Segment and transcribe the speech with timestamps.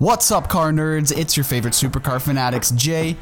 [0.00, 1.14] What's up, car nerds?
[1.14, 3.18] It's your favorite supercar fanatics, Jay.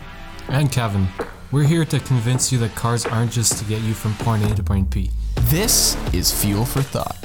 [0.46, 1.08] And Kevin.
[1.50, 4.54] We're here to convince you that cars aren't just to get you from point A
[4.54, 5.10] to point B.
[5.40, 7.18] This is Fuel for Thought.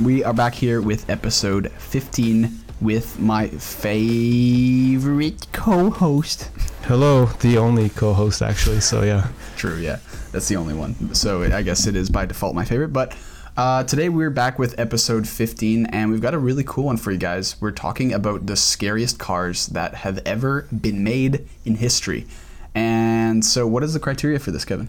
[0.00, 6.48] We are back here with episode 15 with my favorite co host.
[6.84, 8.78] Hello, the only co-host actually.
[8.78, 9.26] So yeah,
[9.56, 9.98] True, yeah.
[10.30, 11.16] That's the only one.
[11.16, 12.92] So I guess it is by default my favorite.
[12.92, 13.16] But
[13.58, 17.10] uh, today we're back with episode 15, and we've got a really cool one for
[17.10, 17.60] you guys.
[17.60, 22.24] We're talking about the scariest cars that have ever been made in history.
[22.72, 24.86] And so, what is the criteria for this, Kevin?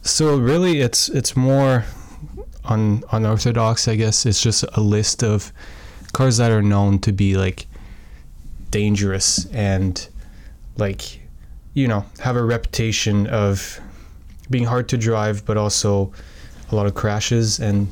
[0.00, 1.84] so really, it's it's more
[2.64, 4.24] un, unorthodox, I guess.
[4.24, 5.52] It's just a list of
[6.14, 7.66] cars that are known to be like
[8.70, 10.08] dangerous and
[10.78, 11.20] like
[11.74, 13.78] you know have a reputation of
[14.48, 16.14] being hard to drive, but also
[16.70, 17.88] a lot of crashes and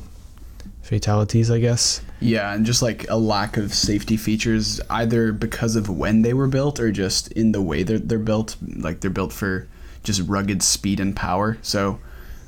[0.81, 2.01] fatalities, I guess.
[2.19, 6.47] Yeah, and just like a lack of safety features, either because of when they were
[6.47, 8.55] built or just in the way they're, they're built.
[8.77, 9.67] Like they're built for
[10.03, 11.57] just rugged speed and power.
[11.61, 11.99] So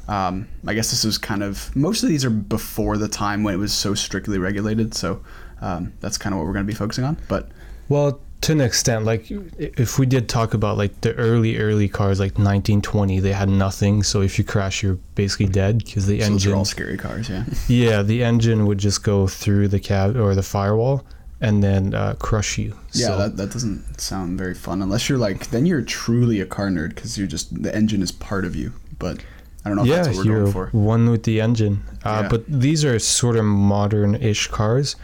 [0.07, 3.53] um, I guess this was kind of most of these are before the time when
[3.53, 4.93] it was so strictly regulated.
[4.93, 5.23] So
[5.61, 7.17] um, that's kind of what we're going to be focusing on.
[7.27, 7.49] But
[7.89, 9.25] Well, to an extent, like
[9.57, 14.03] if we did talk about like the early, early cars, like 1920, they had nothing.
[14.03, 17.29] So if you crash, you're basically dead because the so engine, all scary cars.
[17.29, 17.45] Yeah.
[17.67, 21.05] yeah, the engine would just go through the cab or the firewall
[21.41, 22.77] and then uh, crush you.
[22.93, 26.45] Yeah, so, that, that doesn't sound very fun unless you're like then you're truly a
[26.45, 28.73] car nerd because you're just the engine is part of you.
[28.99, 29.19] But
[29.63, 30.69] I don't know if yeah, that's what we're you're going for.
[30.71, 31.83] one with the engine.
[32.03, 32.29] Uh, Yeah.
[32.29, 34.95] But these are sort of modern-ish cars,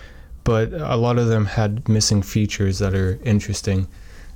[0.44, 3.88] but a lot of them had missing features that are interesting.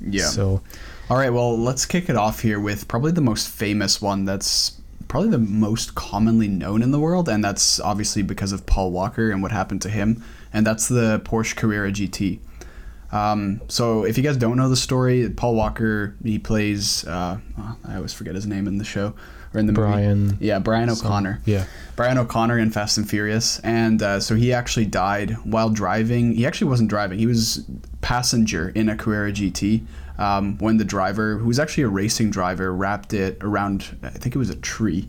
[0.01, 0.25] Yeah.
[0.25, 0.61] So
[1.09, 4.81] All right, well, let's kick it off here with probably the most famous one that's
[5.07, 9.31] probably the most commonly known in the world, and that's obviously because of Paul Walker
[9.31, 12.39] and what happened to him, and that's the Porsche Carrera GT.
[13.11, 17.37] Um, so, if you guys don't know the story, Paul Walker he plays uh,
[17.85, 19.13] I always forget his name in the show
[19.55, 19.87] or in the movie.
[19.91, 21.41] Brian, Yeah, Brian O'Connor.
[21.45, 21.65] yeah.
[21.95, 26.33] Brian O'Connor in Fast and Furious, and uh, so he actually died while driving.
[26.33, 27.63] He actually wasn't driving; he was
[28.01, 29.85] passenger in a Carrera GT.
[30.17, 34.33] Um, when the driver, who was actually a racing driver, wrapped it around, I think
[34.35, 35.07] it was a tree.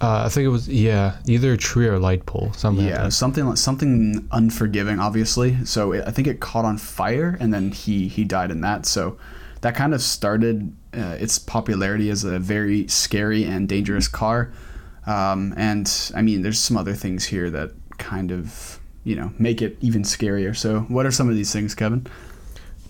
[0.00, 3.02] Uh, I think it was yeah, either a tree or a light pole, something Yeah,
[3.04, 5.62] like something like something unforgiving, obviously.
[5.66, 8.86] So it, I think it caught on fire, and then he he died in that.
[8.86, 9.18] So
[9.60, 14.52] that kind of started uh, its popularity as a very scary and dangerous car.
[15.06, 19.62] Um, and I mean, there's some other things here that kind of you know make
[19.62, 20.56] it even scarier.
[20.56, 22.06] So what are some of these things, Kevin?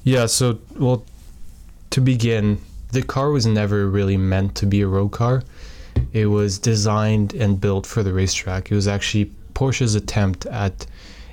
[0.04, 1.04] Yeah, so well,
[1.91, 2.60] to begin,
[2.92, 5.42] the car was never really meant to be a road car.
[6.12, 8.70] It was designed and built for the racetrack.
[8.70, 10.86] It was actually Porsche's attempt at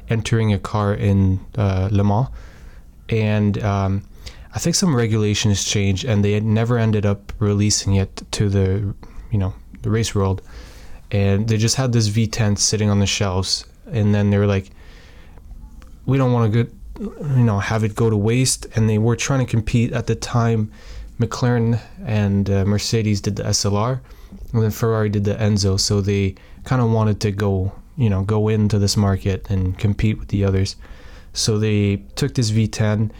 [0.09, 2.27] entering a car in uh, Le Mans,
[3.09, 4.03] and um,
[4.53, 8.95] I think some regulations changed, and they never ended up releasing it to the,
[9.31, 10.41] you know, the race world.
[11.11, 14.69] And they just had this V10 sitting on the shelves, and then they were like,
[16.05, 16.69] "We don't want to
[16.99, 18.67] you know have it go to waste.
[18.75, 20.71] And they were trying to compete at the time.
[21.19, 23.99] Mclaren and uh, mercedes did the slr
[24.53, 25.79] and then ferrari did the enzo.
[25.79, 30.19] So they kind of wanted to go you know go into this market and compete
[30.19, 30.75] with the others.
[31.33, 33.11] So they took this v10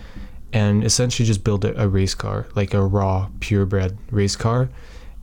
[0.53, 4.69] and essentially just build a, a race car like a raw purebred race car.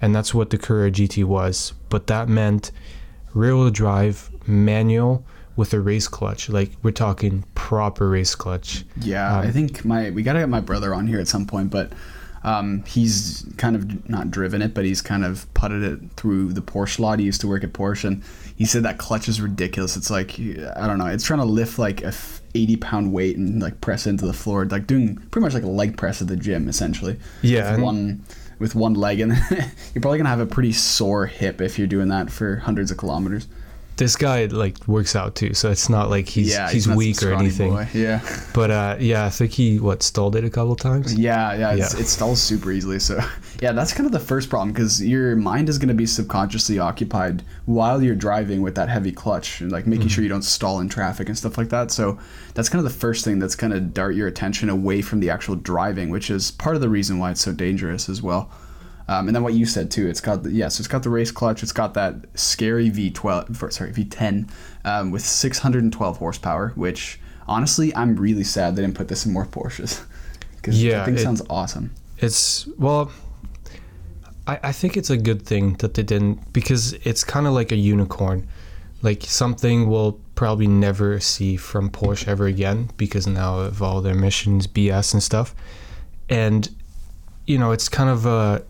[0.01, 1.73] And that's what the Carrera gt was.
[1.89, 2.73] But that meant
[3.33, 5.25] rear wheel drive manual
[5.57, 6.49] with a race clutch.
[6.49, 8.85] Like we're talking proper race clutch.
[9.01, 11.93] Yeah, I think my we gotta get my brother on here at some point, but
[12.43, 16.61] um, he's kind of not driven it, but he's kind of putted it through the
[16.61, 17.19] Porsche lot.
[17.19, 18.23] He used to work at Porsche, and
[18.55, 19.97] he said that clutch is ridiculous.
[19.97, 23.37] It's like I don't know, it's trying to lift like a f- eighty pound weight
[23.37, 26.29] and like press into the floor, like doing pretty much like a leg press at
[26.29, 27.19] the gym, essentially.
[27.43, 28.25] Yeah, with one
[28.59, 32.09] with one leg, and you're probably gonna have a pretty sore hip if you're doing
[32.09, 33.47] that for hundreds of kilometers.
[33.97, 37.23] This guy like works out too so it's not like he's yeah, he's, some weak
[37.23, 37.87] or anything boy.
[37.95, 38.21] Yeah.
[38.55, 41.95] but uh yeah i think he what stalled it a couple times Yeah, yeah, it's,
[41.95, 42.01] Yeah.
[42.01, 42.99] it stalls super easily.
[42.99, 43.21] So,
[43.63, 46.79] yeah, that's kind of the first problem because your mind is going to be subconsciously
[46.79, 50.81] occupied while you're driving with that heavy clutch and like making sure you don't stall
[50.81, 51.91] in traffic and stuff like that.
[51.91, 52.19] So,
[52.55, 55.31] that's kind of the first thing that's going to dart your attention away from the
[55.31, 58.51] actual driving, which is part of the reason why it's so dangerous as well.
[59.07, 61.31] Um, and then what you said too, it's got the, yes, it's got the race
[61.31, 64.49] clutch, it's got that scary V12, sorry V10
[64.85, 69.45] um, with 612 horsepower, which honestly I'm really sad they didn't put this in more
[69.47, 70.03] Porsches
[70.57, 71.93] because Yeah, that thing it- sounds awesome.
[72.19, 73.13] it's well
[74.47, 77.73] I, I think it's a good thing that they didn't because it's kind of like
[77.73, 78.47] a unicorn
[79.03, 84.15] like something we'll probably never see from Porsche ever again because now of all their
[84.15, 85.55] missions BS and stuff.
[86.31, 86.69] And
[87.47, 88.65] you know, it's kind of a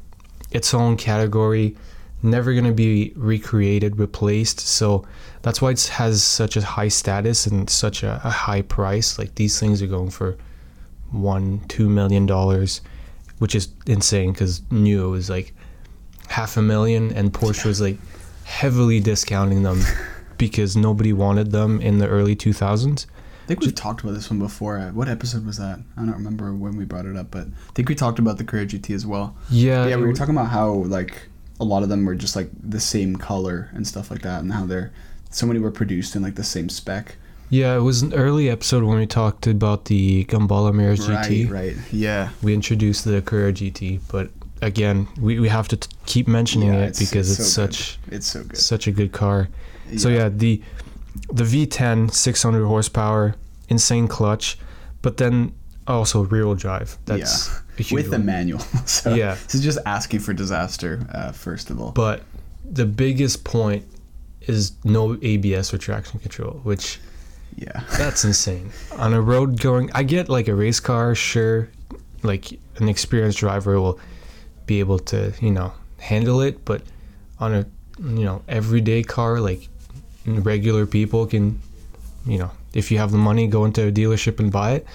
[0.55, 1.77] its own category,
[2.23, 4.61] never going to be recreated, replaced.
[4.61, 5.05] So
[5.43, 9.19] that's why it has such a high status and such a, a high price.
[9.19, 10.39] Like these things are going for
[11.11, 12.81] one, two million dollars,
[13.39, 15.53] which is insane because new was like
[16.29, 17.99] half a million, and Porsche was like
[18.45, 19.83] heavily discounting them
[20.39, 23.07] because nobody wanted them in the early 2000s.
[23.45, 24.81] I think we've talked about this one before.
[24.95, 25.79] What episode was that?
[25.97, 28.45] I don't remember when we brought it up, but I think we talked about the
[28.45, 29.37] Carrera GT as well.
[29.51, 31.29] Yeah, yeah, we were talking about how like
[31.61, 34.53] a lot of them were just like the same color and stuff like that, and
[34.53, 34.93] how they're
[35.31, 37.17] so many were produced in like the same spec.
[37.51, 41.51] yeah, it was an early episode when we talked about the Gambala Mirrors GT.
[41.51, 41.77] Right, right.
[41.93, 42.31] Yeah.
[42.43, 44.31] we introduced the Carrera GT, but
[44.63, 47.75] again, we, we have to t- keep mentioning Yeah, it because it's, so good.
[47.75, 48.57] such It's so good.
[48.57, 49.49] such a good car.
[49.99, 50.63] So yeah, the
[51.33, 53.35] the V10 600 horsepower,
[53.69, 54.59] insane clutch,
[55.03, 55.55] but then
[55.87, 56.97] also rear wheel drive.
[57.05, 57.87] That's yeah.
[57.91, 58.25] a with one.
[58.25, 58.59] manual.
[58.87, 59.35] so Yeah.
[59.35, 61.07] this is just asking for disaster.
[61.13, 61.93] Uh, first of all.
[61.93, 62.23] But
[62.65, 63.85] the biggest point
[64.43, 67.01] is no ABS or traction control, which
[67.57, 67.83] yeah.
[67.99, 68.71] That's insane.
[68.97, 71.69] On a road going, I get like a race car, sure,
[72.23, 74.01] like an experienced driver will
[74.67, 76.83] be able to, you know, handle it, but
[77.39, 77.67] on a,
[78.01, 79.69] you know, everyday car, like
[80.27, 81.61] regular people can,
[82.27, 84.87] you know, if you have the money, go into a dealership and buy it.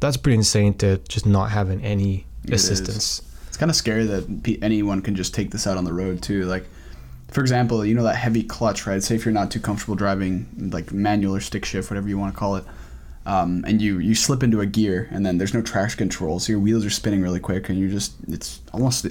[0.00, 2.64] That's pretty insane to just not having any It is.
[2.68, 3.22] assistance.
[3.48, 6.44] It's kind of scary that anyone can just take this out on the road too.
[6.44, 6.64] Like,
[7.28, 9.02] for example, you know that heavy clutch, right?
[9.02, 12.34] Say if you're not too comfortable driving like manual or stick shift, whatever you want
[12.34, 12.64] to call it,
[13.24, 16.52] um, and you you slip into a gear and then there's no traction control, so
[16.52, 19.06] your wheels are spinning really quick, and you just it's almost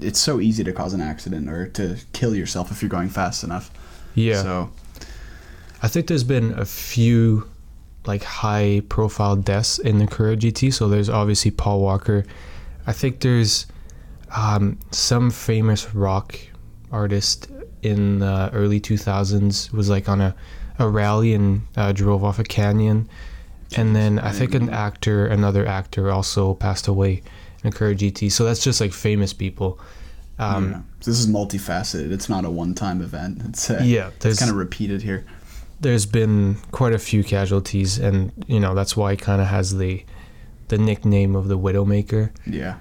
[0.00, 3.44] it's so easy to cause an accident or to kill yourself if you're going fast
[3.44, 3.70] enough.
[4.14, 4.42] Yeah.
[4.42, 4.70] So
[5.82, 7.48] I think there's been a few
[8.06, 10.72] like high profile deaths in the Carrera GT.
[10.72, 12.24] So there's obviously Paul Walker.
[12.86, 13.66] I think there's
[14.34, 16.38] um, some famous rock
[16.90, 17.48] artist
[17.82, 20.34] in the early 2000s was like on a,
[20.78, 23.08] a rally and uh, drove off a canyon.
[23.76, 27.22] And then I think an actor, another actor, also passed away
[27.64, 28.30] in a Carrera GT.
[28.30, 29.80] So that's just like famous people.
[30.38, 30.82] Um, yeah.
[30.98, 32.12] This is multifaceted.
[32.12, 33.40] It's not a one-time event.
[33.48, 35.24] It's uh, yeah, it's kind of repeated here.
[35.82, 39.76] There's been quite a few casualties, and you know that's why it kind of has
[39.76, 40.04] the
[40.68, 42.76] the nickname of the Widowmaker Yeah,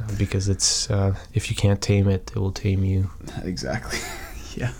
[0.00, 3.10] uh, because it's uh, if you can't tame it, it will tame you.
[3.44, 3.98] exactly.
[4.56, 4.72] yeah.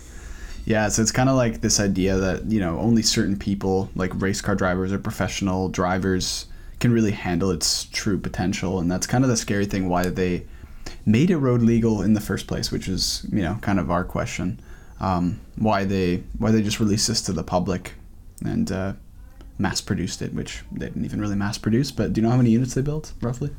[0.63, 4.11] Yeah, so it's kind of like this idea that, you know, only certain people, like
[4.21, 6.45] race car drivers or professional drivers,
[6.79, 8.79] can really handle its true potential.
[8.79, 10.45] And that's kind of the scary thing why they
[11.03, 14.03] made it road legal in the first place, which is, you know, kind of our
[14.03, 14.59] question.
[15.01, 17.95] Um, why they why they just released this to the public
[18.45, 18.93] and uh,
[19.57, 21.91] mass produced it, which they didn't even really mass produce.
[21.91, 23.49] But do you know how many units they built, roughly?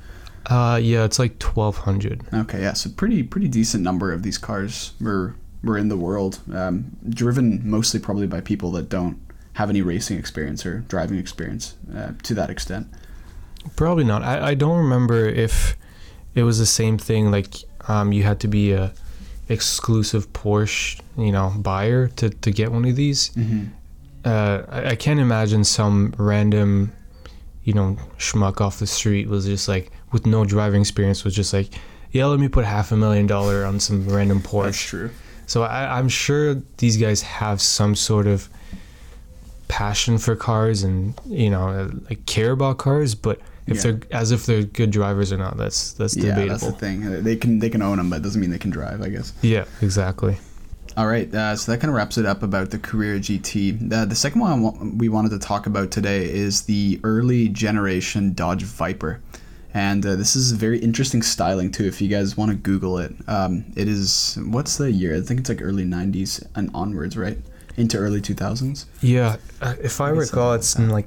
[0.46, 2.22] Uh, yeah, it's like twelve hundred.
[2.32, 5.34] Okay, yeah, so pretty pretty decent number of these cars were
[5.64, 9.20] were in the world, um, driven mostly probably by people that don't
[9.54, 12.86] have any racing experience or driving experience uh, to that extent.
[13.76, 14.22] Probably not.
[14.22, 15.76] I, I don't remember if
[16.34, 17.30] it was the same thing.
[17.30, 17.54] Like
[17.88, 18.92] um, you had to be a
[19.52, 23.30] exclusive Porsche, you know, buyer to, to get one of these.
[23.30, 23.64] Mm-hmm.
[24.24, 26.92] uh, I, I can't imagine some random,
[27.64, 31.52] you know, schmuck off the street was just like with no driving experience was just
[31.52, 31.68] like,
[32.10, 34.64] yeah, let me put half a million dollar on some random Porsche.
[34.64, 35.10] That's true.
[35.46, 38.48] So I, I'm sure these guys have some sort of
[39.68, 43.82] passion for cars and you know uh, like care about cars, but if Yeah.
[43.82, 46.48] they're as if they're good drivers or not, that's that's Yeah, debatable.
[46.48, 47.22] that's the thing.
[47.22, 49.02] They can they can own them, but it doesn't mean they can drive.
[49.02, 49.32] I guess.
[49.42, 50.38] yeah, exactly.
[50.94, 53.90] All right, uh, so that kind of wraps it up about the Carrera GT.
[53.90, 58.62] Uh, the second one we wanted to talk about today is the early generation Dodge
[58.64, 59.20] Viper.
[59.74, 61.86] And uh, this is very interesting styling too.
[61.86, 65.16] If you guys want to Google it, um, it is what's the year?
[65.16, 67.38] I think it's like early '90s and onwards, right?
[67.78, 68.84] Into early 2000s.
[69.00, 71.06] Yeah, uh, if I I recall, it's in like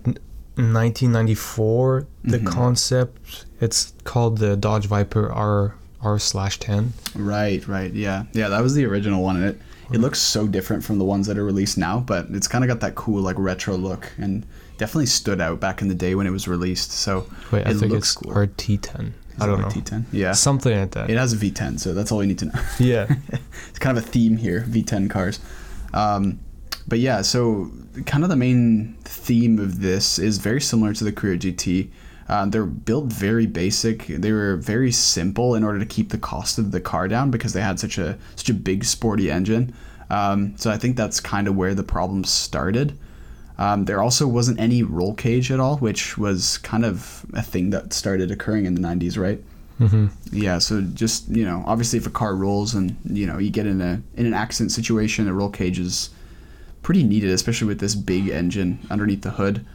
[0.57, 2.07] n- 1994.
[2.24, 2.45] The Mhm.
[2.47, 6.93] concept it's called the Dodge Viper R R slash 10.
[7.15, 8.50] Right, right, yeah, yeah.
[8.50, 11.38] That was the original one, and it it looks so different from the ones that
[11.38, 12.00] are released now.
[12.00, 14.45] But it's kind of got that cool like retro look, and
[14.77, 16.91] definitely stood out back in the day when it was released.
[16.91, 18.33] So Wait, I It think looks it's cool.
[18.33, 19.13] RT10.
[19.35, 19.67] Is I don't know.
[19.67, 20.05] T10.
[20.12, 21.09] Yeah, Something like that.
[21.09, 22.59] it has a V10, so that's all we need to know.
[22.79, 23.05] Yeah.
[23.69, 25.39] it's kind of a theme here, V10 cars.
[25.93, 26.39] Um,
[26.88, 27.72] but yeah, so
[28.06, 31.89] kind of the main theme of this is very similar to the Carrera GT.
[32.27, 34.08] Uh, they're built very basic.
[34.08, 37.54] They were very simple in order to keep the cost of the car down because
[37.54, 39.74] they had such a such a big sporty engine.
[40.10, 42.98] Um, so I think that's kind of where the problem started.
[43.58, 47.70] Um, there also wasn't any roll cage at all, which was kind of a thing
[47.70, 49.42] that started occurring in the 90s, right?
[49.77, 53.50] hmm Yeah, so just you know, obviously if a car rolls and you know you
[53.50, 56.10] get in a in an accident situation, a roll cage is
[56.86, 59.65] pretty needed, especially with this big engine underneath the hood,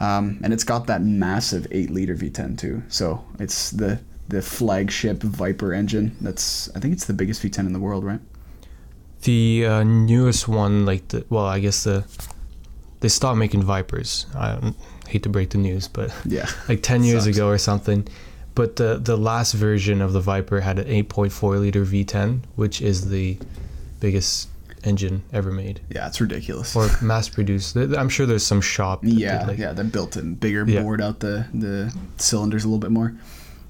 [0.00, 2.82] um, and it's got that massive eight liter V10 too.
[2.88, 6.16] So it's the the flagship Viper engine.
[6.22, 8.20] That's I think it's the biggest V10 in the world, right?
[9.22, 12.06] The uh, newest one, like the well, I guess the
[13.00, 14.24] they stopped making Vipers.
[14.34, 14.72] I
[15.08, 17.36] hate to break the news, but Yeah, like 10 years Sucks.
[17.36, 18.08] ago or something.
[18.54, 23.10] But the the last version of the Viper had an 8.4 liter V10, which is
[23.10, 23.36] the
[24.00, 24.48] biggest
[24.86, 26.74] engine ever made yeah, it's ridiculous.
[26.76, 27.76] or mass produced.
[27.76, 29.02] I'm sure there's some shop.
[29.02, 30.82] that did, yeah, like- yeah, they built in bigger, Yeah.
[30.82, 33.14] bored out the the cylinders a little bit more.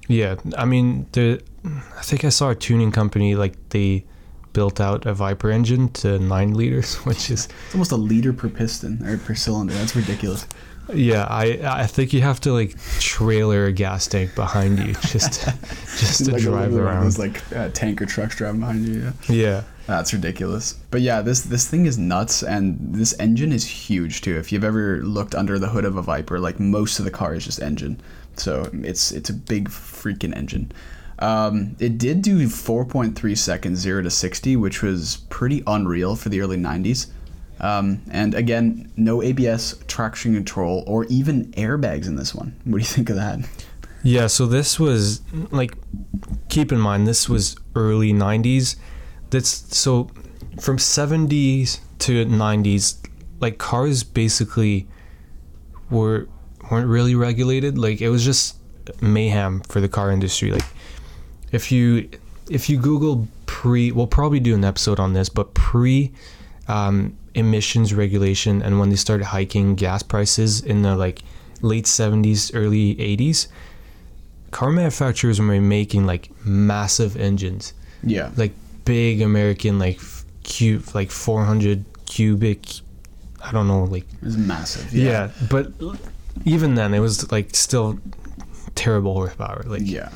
[0.07, 4.05] Yeah, I mean, the I think I saw a tuning company like they
[4.53, 8.47] built out a Viper engine to nine liters, which is It's almost a liter per
[8.49, 9.73] piston or per cylinder.
[9.73, 10.45] That's ridiculous.
[10.93, 11.25] Yeah.
[11.29, 15.53] I I think you have to like trailer a gas tank behind you just to,
[15.97, 17.03] just to Like drive little one of around.
[17.03, 19.01] Those like uh, tanker trucks driving behind you.
[19.01, 19.13] Yeah.
[19.29, 20.73] Yeah, That's ridiculous.
[20.91, 24.37] But yeah, this this thing is nuts, and this engine is huge too.
[24.37, 27.35] If you've ever looked under the hood of a Viper, like most of the car
[27.35, 28.01] is just engine,
[28.35, 30.71] so it's it's a big freaking engine.
[31.19, 36.41] Um, it did do 4.3 seconds zero to 60, which was pretty unreal for the
[36.41, 37.07] early 90s.
[37.59, 42.55] Um, and again, no ABS, traction control, or even airbags in this one.
[42.65, 43.39] What do you think of that?
[44.03, 45.21] Yeah, so this was
[45.51, 45.73] like
[46.49, 48.75] keep in mind this was early 90s.
[49.31, 50.09] That's so
[50.59, 52.97] from 70s to 90s
[53.39, 54.87] like cars basically
[55.89, 56.27] were
[56.71, 57.77] weren't really regulated.
[57.77, 58.57] Like it was just
[59.01, 60.51] mayhem for the car industry.
[60.51, 60.65] Like
[61.51, 62.09] if you
[62.49, 66.13] if you google pre we'll probably do an episode on this, but pre
[66.67, 71.21] um, emissions regulation and when they started hiking gas prices in the like
[71.61, 73.47] late 70s early 80s
[74.51, 78.31] car manufacturers were making like massive engines Yeah.
[78.37, 78.53] like
[78.85, 79.99] big american like
[80.43, 82.65] cube like 400 cubic
[83.43, 84.93] i don't know like It was massive.
[84.93, 85.71] yeah, but
[86.45, 87.99] even then it was like still
[88.75, 90.09] terrible horsepower like Yeah.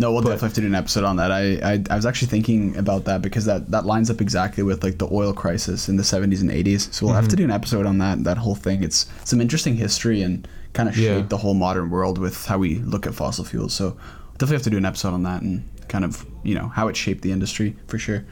[0.00, 1.30] No, we'll But- definitely have to do an episode on that.
[1.40, 1.42] I,
[1.72, 4.96] I I was actually thinking about that because that that lines up exactly with like
[4.98, 6.82] the oil crisis in the 70s and 80s.
[6.94, 7.36] So we'll have to Mm-hmm.
[7.36, 8.82] do an episode on that that whole thing.
[8.88, 11.16] It's some interesting history and kind of Yeah.
[11.16, 13.72] shaped the whole modern world with how we look at fossil fuels.
[13.74, 13.96] So
[14.38, 16.96] definitely have to do an episode on that and kind of, you know, how it
[16.96, 18.24] shaped the industry for sure.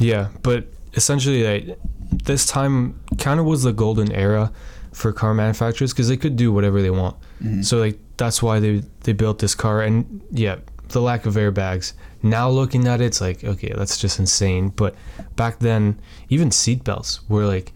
[0.00, 0.60] Yeah, but
[0.94, 1.78] essentially, like,
[2.24, 4.50] this time kind of was the golden era
[4.92, 7.16] for car manufacturers because they could do whatever they want.
[7.62, 10.56] So like that's why they they built this car, and yeah,
[10.92, 11.92] the lack of airbags.
[12.22, 14.68] Now looking at it, it's like okay, that's just insane.
[14.68, 14.94] But
[15.36, 17.72] back then, even seatbelts were like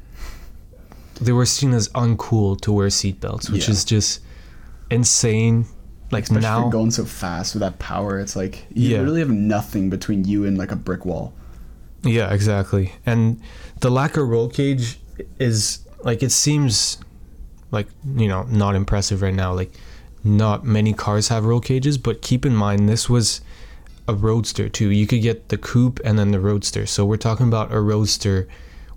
[1.21, 3.73] they were seen as uncool to wear seatbelts, which Yeah.
[3.73, 4.21] is just
[4.91, 5.67] insane.
[6.13, 8.99] Like Especially now, going so fast with that power, it's like you Yeah.
[8.99, 11.33] literally have nothing between you and like a brick wall.
[12.05, 12.93] Yeah, exactly.
[13.05, 13.41] And
[13.81, 15.01] the lack of roll cage
[15.41, 16.99] is like it seems
[17.73, 19.53] like, you know, not impressive right now.
[19.53, 19.73] Like
[20.27, 23.41] not many cars have roll cages, but keep in mind this was
[24.09, 24.91] a roadster too.
[24.91, 26.87] You could get the coupe and then the roadster.
[26.87, 28.47] So we're talking about a roadster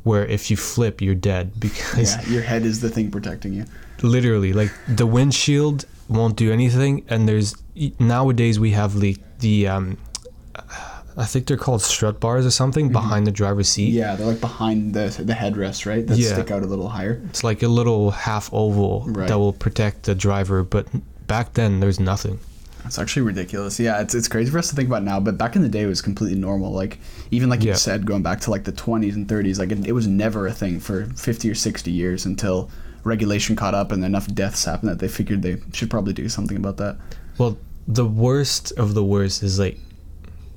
[0.04, 3.66] where if you flip you're dead because Yeah, your head is the thing protecting you.
[4.02, 7.54] literally like the windshield won't do anything and there's
[8.00, 9.98] nowadays we have the the um
[11.18, 13.90] I think they're called strut bars or something behind the driver's seat.
[13.92, 16.06] Yeah, they're like behind the the headrest, right?
[16.08, 16.34] That Yeah.
[16.34, 17.22] stick out a little higher.
[17.30, 19.28] It's like a little half oval Right.
[19.28, 20.88] that will protect the driver, but
[21.30, 22.40] back then there was nothing.
[22.86, 23.80] It's actually ridiculous.
[23.80, 25.82] Yeah, it's, it's crazy for us to think about now, but back in the day
[25.82, 26.72] it was completely normal.
[26.72, 26.98] Like
[27.32, 27.72] even like Yeah.
[27.74, 30.48] you said, going back to like the 20s and 30s, like it, it was never
[30.48, 32.70] a thing for 50 or 60 years until
[33.04, 36.58] regulation caught up and enough deaths happened that they figured they should probably do something
[36.58, 36.98] about that.
[37.38, 37.58] Well,
[37.88, 39.78] the worst of the worst is like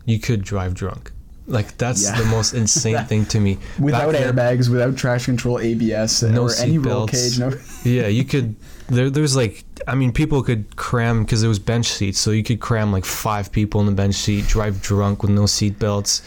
[0.05, 1.13] you could drive drunk.
[1.47, 2.19] Like that's Yeah.
[2.19, 3.59] the most insane thing to me.
[3.79, 7.11] Without Back then- airbags, without traction control, ABS, No or any roll seatbelts.
[7.11, 7.53] cage, no.
[7.85, 8.55] yeah, you could.
[8.89, 12.43] There, there's like, I mean, people could cram because it was bench seats, so you
[12.45, 16.23] could cram like five people in the bench seat, drive drunk with no seat belts,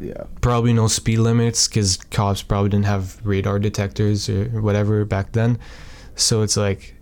[0.00, 0.24] Yeah.
[0.40, 5.58] probably no speed limits because cops probably didn't have radar detectors or whatever back then.
[6.14, 6.94] So it's like,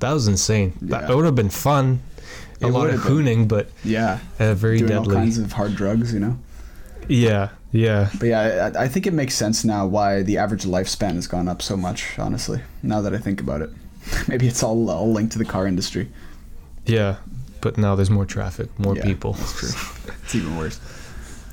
[0.00, 0.72] that was insane.
[0.80, 1.10] Yeah.
[1.10, 2.00] it would have been fun,
[2.62, 3.42] a It lot of would've been.
[3.44, 4.18] hooning, but Yeah.
[4.40, 5.16] uh, very Doing all deadly.
[5.16, 6.38] kinds of hard drugs, you know.
[7.08, 11.14] Yeah, yeah, But yeah, I, I think it makes sense now why the average lifespan
[11.14, 12.18] has gone up so much.
[12.18, 13.70] Honestly, now that I think about it,
[14.28, 16.08] maybe it's all all linked to the car industry.
[16.86, 17.16] yeah.
[17.60, 19.32] But now there's more traffic, more Yeah, people.
[19.32, 20.12] That's true.
[20.22, 20.78] it's even worse.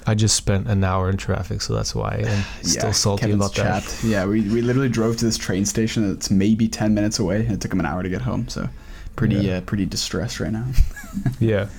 [0.05, 3.55] I just spent an hour in traffic, so that's why I'm still salty Kevin's about
[3.55, 3.83] that.
[3.83, 4.03] chapped.
[4.03, 7.51] Yeah, we, we literally drove to this train station that's maybe ten minutes away, and
[7.53, 8.49] it took him an hour to get home.
[8.49, 8.67] So,
[9.15, 9.57] pretty Yeah.
[9.59, 10.65] uh, pretty distressed right now.
[11.39, 11.69] Yeah.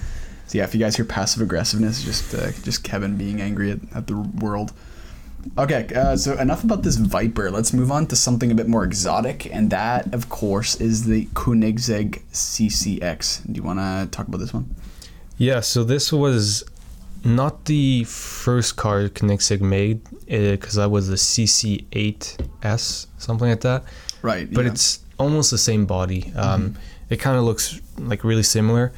[0.53, 3.79] So yeah, if you guys hear passive aggressiveness, just uh, just Kevin being angry at,
[3.95, 4.75] at the world.
[5.57, 7.51] Okay, uh, so enough about this Viper.
[7.51, 11.25] Let's move on to something a bit more exotic, and that, of course, is the
[11.33, 13.51] Koenigsegg CCX.
[13.51, 14.75] Do you want to talk about this one?
[15.39, 16.65] Yeah, so this was
[17.25, 23.85] not the first car Koenigsegg made, because that was the CC8S, something like that.
[24.21, 24.73] Right, But yeah.
[24.73, 26.31] it's almost the same body.
[26.37, 26.77] Um,
[27.09, 28.93] It kind of looks like really similar.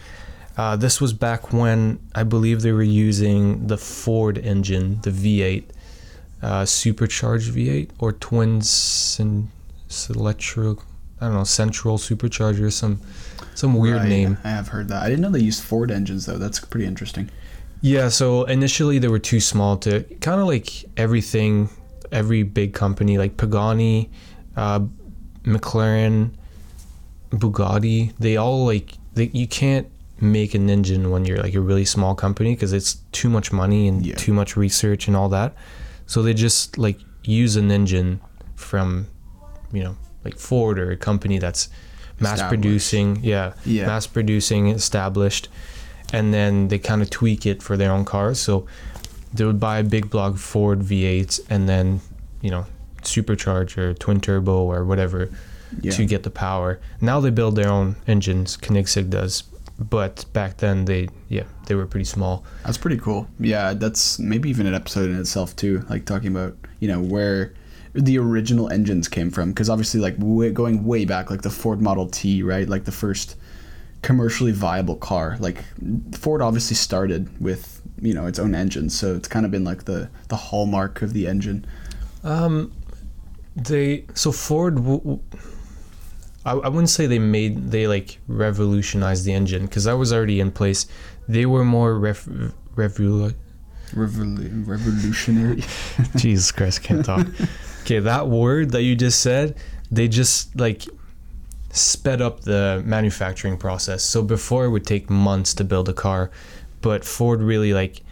[0.57, 5.65] Uh, this was back when I believe they were using the Ford engine, the V8,
[6.43, 8.63] uh, supercharged V8, or twin
[10.11, 10.79] electro,
[11.21, 13.01] I don't know, central supercharger, some
[13.55, 14.39] some weird Right, name.
[14.43, 15.03] I have heard that.
[15.03, 16.39] I didn't know they used Ford engines though.
[16.39, 17.31] That's pretty interesting.
[17.81, 21.69] Yeah, so initially they were too small to kind of like everything,
[22.11, 24.11] every big company like Pagani,
[24.57, 24.81] uh,
[25.45, 26.31] McLaren,
[27.31, 28.13] Bugatti.
[28.19, 29.87] They all like they, you can't
[30.25, 33.87] make an engine when you're like a really small company because it's too much money
[33.88, 34.14] and Yeah.
[34.16, 35.54] too much research and all that.
[36.07, 38.21] So they just like use an engine
[38.57, 39.07] from,
[39.73, 41.69] you know, like Ford or a company that's
[42.21, 43.19] mass producing.
[43.23, 43.87] Yeah, Yeah.
[43.87, 45.49] mass producing, established,
[46.12, 48.38] and then they kind of tweak it for their own cars.
[48.38, 48.66] So
[49.33, 52.00] they would buy a big block Ford V8 and then,
[52.40, 52.66] you know,
[53.02, 55.28] supercharger, twin turbo, or whatever
[55.83, 55.93] Yeah.
[55.93, 56.78] to get the power.
[57.00, 58.57] Now they build their own engines.
[58.57, 59.43] Koenigsegg does,
[59.78, 62.45] but back then they, yeah, they were pretty small.
[62.64, 63.26] That's pretty cool.
[63.38, 67.54] Yeah, that's maybe even an episode in itself too, like talking about you know where
[67.93, 71.81] the original engines came from, because obviously like way, going way back, like the Ford
[71.81, 73.37] Model T, right, like the first
[74.02, 75.37] commercially viable car.
[75.40, 75.64] Like
[76.12, 79.85] Ford obviously started with you know its own engine, so it's kind of been like
[79.85, 81.66] the the hallmark of the engine.
[82.23, 82.73] Um,
[83.57, 84.76] they so Ford.
[84.76, 85.21] W- w-
[86.45, 90.41] I, I wouldn't say they made they like revolutionized the engine because that was already
[90.41, 90.87] in place.
[91.29, 92.27] They were more ref,
[92.77, 93.35] revolu-
[93.93, 95.62] Revolu- revolutionary.
[96.16, 97.27] Jesus Christ, can't talk.
[97.83, 99.57] okay, that word that you just said,
[99.90, 100.83] they just like
[101.71, 104.03] sped up the manufacturing process.
[104.05, 106.31] So before it would take months to build a car,
[106.83, 108.03] but Ford really like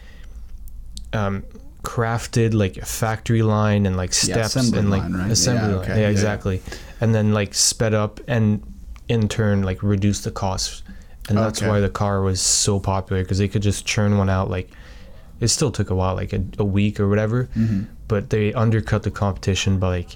[1.13, 1.43] um,
[1.83, 5.31] crafted like a factory line and like Yeah, steps assembly and like line, right?
[5.31, 5.81] assembly Yeah, line.
[5.85, 6.11] okay, Yeah, yeah, yeah.
[6.11, 6.63] exactly.
[7.03, 8.63] And then like sped up and
[9.09, 10.83] in turn like reduced the cost.
[11.29, 11.69] And that's Okay.
[11.69, 14.69] why the car was so popular because they could just churn one out like
[15.41, 19.03] it still took a while, like a, a week or whatever, hmm but they undercut
[19.03, 20.11] the competition by like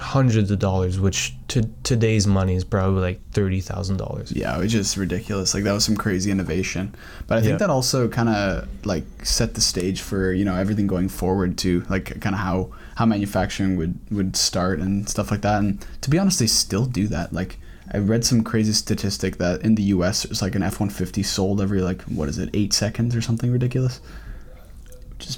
[0.00, 4.32] hundreds of dollars, which to today's money is probably like thirty thousand dollars.
[4.32, 5.54] Yeah, it was just ridiculous.
[5.54, 6.94] Like that was some crazy innovation.
[7.26, 7.56] But I think Yeah.
[7.58, 11.84] that also kind of like set the stage for you know everything going forward to
[11.88, 15.60] Like kind of how how manufacturing would would start and stuff like that.
[15.60, 17.32] And to be honest, they still do that.
[17.32, 17.56] Like
[17.92, 20.24] I read some crazy statistic that in the U.S.
[20.24, 23.20] it's like an F one fifty sold every like what is it eight seconds or
[23.20, 24.00] something ridiculous.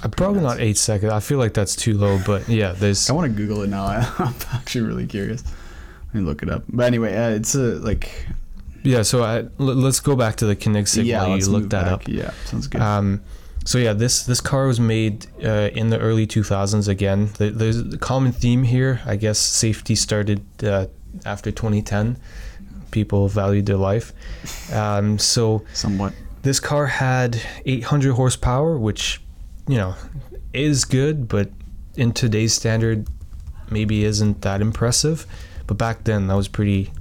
[0.03, 0.57] Uh, Probably nuts.
[0.57, 1.11] not eight seconds.
[1.11, 3.85] I feel like that's too low, but yeah, there's I want to Google it now.
[4.17, 5.43] I'm actually really curious.
[6.07, 6.63] Let me look it up.
[6.67, 8.25] But anyway, uh, it's a like
[8.81, 9.03] yeah.
[9.03, 11.19] So I, l- let's go back to the Koenigsegg yeah.
[11.19, 11.93] while you move look that back.
[11.93, 12.07] up.
[12.07, 12.81] Yeah, sounds good.
[12.81, 13.21] Um,
[13.65, 16.87] so yeah, this this car was made uh, in the early 2000s.
[16.87, 19.01] Again, The- there's a common theme here.
[19.05, 20.87] I guess safety started uh,
[21.25, 22.17] after 2010.
[22.91, 24.11] People valued their life.
[24.73, 26.13] Um, so Somewhat.
[26.41, 29.21] this car had 800 horsepower, which
[29.67, 29.95] you know
[30.53, 31.49] is good, but
[31.95, 33.07] in today's standard,
[33.69, 35.25] maybe isn't that impressive.
[35.67, 36.91] But back then, that was pretty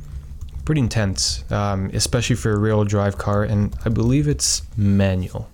[0.65, 3.43] pretty intense, um, especially for a real drive car.
[3.43, 5.49] And I believe it's manual,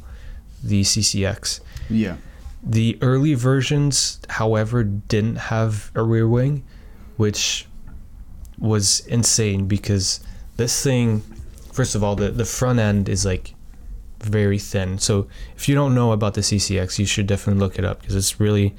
[0.62, 1.61] the CCX.
[1.88, 2.16] Yeah.
[2.62, 6.64] The early versions, however, didn't have a rear wing,
[7.16, 7.66] which
[8.59, 10.21] was insane because
[10.57, 11.21] this thing,
[11.73, 13.55] first of all, the, the front end is like
[14.21, 14.99] very thin.
[14.99, 18.16] So if you don't know about the CCX, you should definitely look it up because
[18.16, 18.75] it's really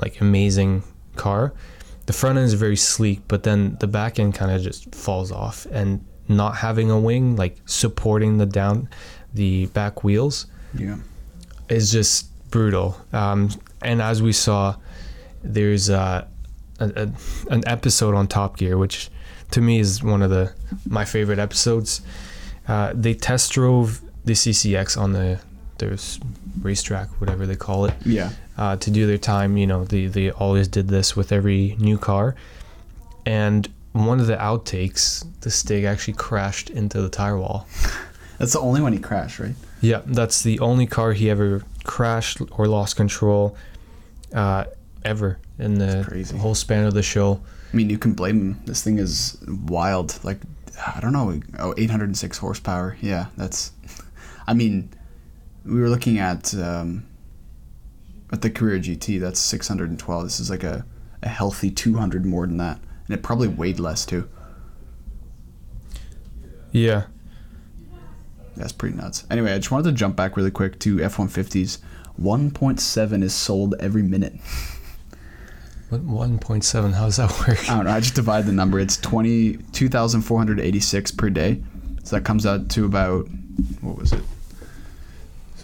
[0.00, 0.82] like amazing
[1.14, 1.54] car.
[2.06, 5.32] The front end is very sleek, but then the back end kind of just falls
[5.32, 8.88] off and not having a wing like supporting the down
[9.34, 10.96] the back wheels Yeah.
[11.68, 12.96] is just brutal.
[13.12, 13.50] Um,
[13.82, 14.76] and as we saw,
[15.42, 16.26] there's uh,
[16.80, 17.10] a, a,
[17.50, 19.08] an episode on Top Gear, which
[19.52, 20.52] to me is one of the
[20.88, 22.00] my favorite episodes.
[22.68, 25.38] Uh, they test drove the CCX on the
[25.78, 26.18] there's
[26.62, 28.30] racetrack, whatever they call it, Yeah.
[28.56, 29.56] uh, to do their time.
[29.56, 32.34] You know, they they always did this with every new car,
[33.24, 37.66] and one of the outtakes, the Stig actually crashed into the tire wall.
[38.38, 39.54] That's the only one he crashed, right?
[39.80, 43.56] Yeah, that's the only car he ever crashed or lost control
[44.34, 44.64] uh,
[45.04, 46.36] ever in the crazy.
[46.36, 47.40] whole span of the show.
[47.72, 48.62] I mean, you can blame him.
[48.64, 50.18] This thing is wild.
[50.24, 50.38] Like,
[50.94, 51.40] I don't know.
[51.58, 52.96] Oh, 806 horsepower.
[53.00, 53.72] Yeah, that's.
[54.46, 54.90] I mean,
[55.64, 57.04] we were looking at um,
[58.32, 59.20] at the Carrera GT.
[59.20, 60.24] That's 612.
[60.24, 60.84] This is like a,
[61.22, 64.28] a healthy 200 more than that, and it probably weighed less too.
[66.72, 67.04] Yeah.
[68.56, 69.24] That's pretty nuts.
[69.30, 71.78] Anyway, I just wanted to jump back really quick to F-150s.
[72.20, 74.34] 1.7 is sold every minute.
[75.90, 76.94] What 1.7?
[76.94, 77.70] How does that work?
[77.70, 77.90] I don't know.
[77.92, 78.80] I just divide the number.
[78.80, 81.62] It's 20 2,486 per day.
[82.02, 83.28] So that comes out to about
[83.82, 84.22] what was it?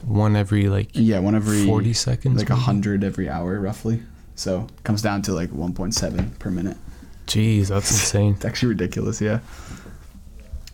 [0.05, 2.39] One every like Yeah, one every 40 seconds.
[2.39, 4.03] like a hundred every hour roughly.
[4.35, 6.77] So it comes down to like 1.7 per minute.
[7.27, 8.35] Jeez, that's insane.
[8.35, 9.21] It's actually ridiculous.
[9.21, 9.41] Yeah.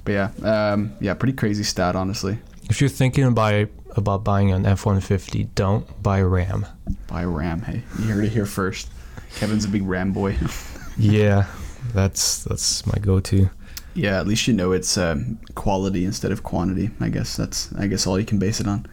[0.09, 2.39] But yeah, um, yeah, pretty crazy stat, honestly.
[2.71, 6.65] If you're thinking about about buying an F150, don't buy Ram.
[7.09, 7.61] Buy Ram.
[7.61, 8.89] Hey, you heard it here first.
[9.37, 10.39] Kevin's a big Ram boy.
[10.97, 11.45] yeah,
[11.93, 13.51] that's that's my go-to.
[13.93, 16.89] yeah, at least you know it's um, quality instead of quantity.
[17.01, 18.87] I guess that's I guess all you can base it on.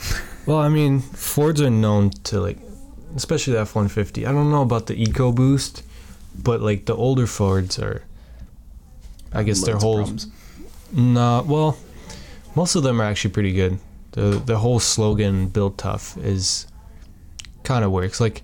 [0.46, 2.58] Well, I mean, Fords are known to like,
[3.16, 4.28] especially the F150.
[4.28, 5.82] I don't know about the EcoBoost,
[6.40, 8.04] but like the older Fords are.
[9.32, 10.30] I guess their Loads of whole
[10.92, 11.76] Nah, well,
[12.54, 13.78] most of them are actually pretty good.
[14.12, 16.66] The the whole slogan "Build Tough" is
[17.64, 18.20] kind of works.
[18.20, 18.42] Like,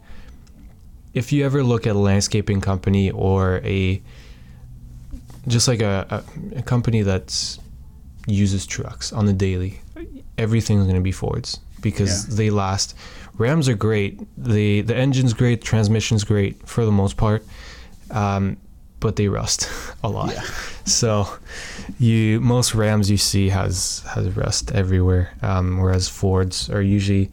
[1.14, 4.02] if you ever look at a landscaping company or a
[5.48, 6.24] just like a,
[6.54, 7.58] a, a company that
[8.26, 9.80] uses trucks on the daily,
[10.38, 12.34] everything's gonna be Fords because Yeah.
[12.36, 12.94] they last.
[13.38, 14.20] Rams are great.
[14.36, 15.62] the The engine's great.
[15.62, 17.44] Transmission's great for the most part,
[18.10, 18.56] um,
[19.02, 19.68] but they rust
[20.02, 20.32] a lot.
[20.32, 20.42] Yeah.
[20.86, 21.28] So,
[21.98, 27.30] you most Rams you see has has rust everywhere, um, whereas Fords are usually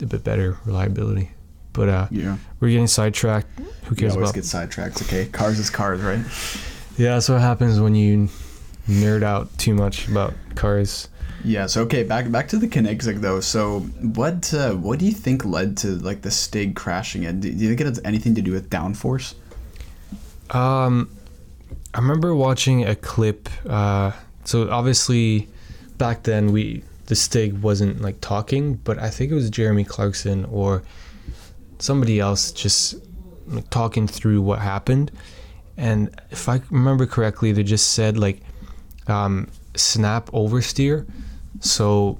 [0.00, 1.30] a bit better reliability.
[1.72, 2.36] But uh, Yeah.
[2.60, 3.48] we're getting sidetracked.
[3.86, 4.34] Who cares always about?
[4.34, 5.02] get sidetracked.
[5.02, 6.20] Okay, cars is cars, right?
[6.98, 8.28] yeah, that's what happens when you
[8.88, 11.08] nerd out too much about cars.
[11.44, 11.66] Yeah.
[11.66, 13.40] So okay, back back to the Koenigsegg though.
[13.40, 13.80] So
[14.16, 17.40] what uh, what do you think led to like the Stig crashing it?
[17.40, 19.34] Do do you think it has anything to do with downforce?
[20.52, 21.08] Um,
[21.94, 23.48] I remember watching a clip.
[23.68, 24.12] Uh,
[24.44, 25.48] so obviously,
[25.98, 30.44] back then we the Stig wasn't like talking, but I think it was Jeremy Clarkson
[30.46, 30.82] or
[31.78, 32.94] somebody else just
[33.46, 35.10] like, talking through what happened.
[35.76, 38.40] And if I remember correctly, they just said like
[39.08, 41.08] um, snap oversteer.
[41.60, 42.18] So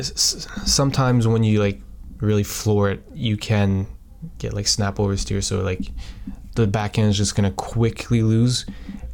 [0.00, 1.80] sometimes when you like
[2.20, 3.86] really floor it, you can
[4.38, 5.42] get like snap oversteer.
[5.42, 5.90] So like
[6.54, 8.66] the back end is just gonna quickly lose,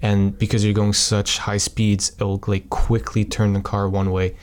[0.03, 4.37] and because you're going such high speeds, it'll like quickly turn the car one way.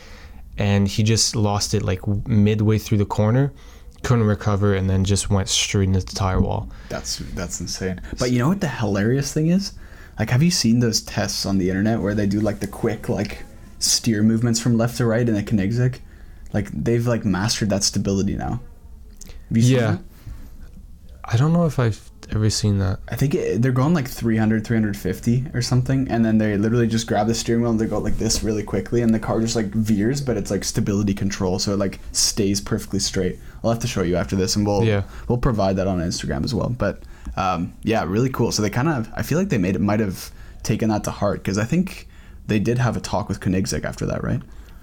[0.58, 3.52] And he just lost it like midway through the corner,
[4.04, 6.70] couldn't recover, and then just went straight into the tire wall.
[6.90, 8.02] That's that's insane.
[8.20, 9.74] But you know what the hilarious thing is?
[10.20, 13.10] Like, have you seen those tests on the internet where they do like the quick
[13.10, 13.44] like
[13.80, 16.00] steer movements from left to right in a Koenigsegg?
[16.54, 18.62] Like they've like mastered that stability now.
[19.50, 19.92] Have you seen Yeah.
[19.94, 20.02] that?
[21.26, 23.00] I don't know if I've ever seen that.
[23.10, 27.08] I think it, they're going like 300, 350 or something, and then they literally just
[27.08, 29.56] grab the steering wheel and they go like this really quickly, and the car just
[29.56, 33.40] like veers, but it's like stability control, so it like stays perfectly straight.
[33.64, 35.04] I'll have to show you after this, and we'll Yeah.
[35.28, 36.70] we'll provide that on Instagram as well.
[36.70, 37.04] But
[37.38, 38.52] um, yeah, really cool.
[38.52, 40.32] So they kind of, I feel like they made it might have
[40.64, 42.08] taken that to heart because I think
[42.48, 44.42] they did have a talk with Koenigsegg after that, right?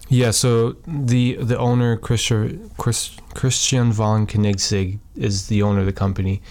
[0.09, 2.71] Yeah, so the the owner Christian
[3.35, 6.43] Christian von Koenigsegg is the owner of the company.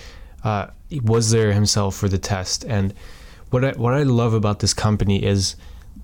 [0.46, 0.68] Uh,
[1.04, 2.94] was there himself for the test, and
[3.52, 5.56] what I what I love about this company is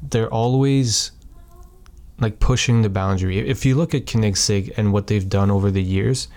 [0.09, 1.11] they're always
[2.19, 3.39] like pushing the boundary.
[3.39, 6.27] If you look at Koenigsegg and what they've done over the years,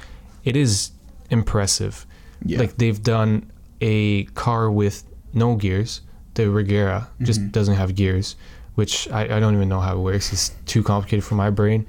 [0.45, 0.91] it is
[1.31, 2.05] impressive.
[2.45, 2.59] Yeah.
[2.59, 6.01] Like they've done a car with no gears.
[6.35, 7.53] The Regera just Mhm.
[7.53, 8.35] doesn't have gears,
[8.75, 10.33] which I, I don't even know how it works.
[10.33, 11.87] It's too complicated for my brain.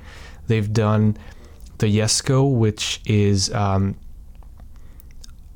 [0.47, 1.17] They've done
[1.79, 3.95] the Jesko, which is um,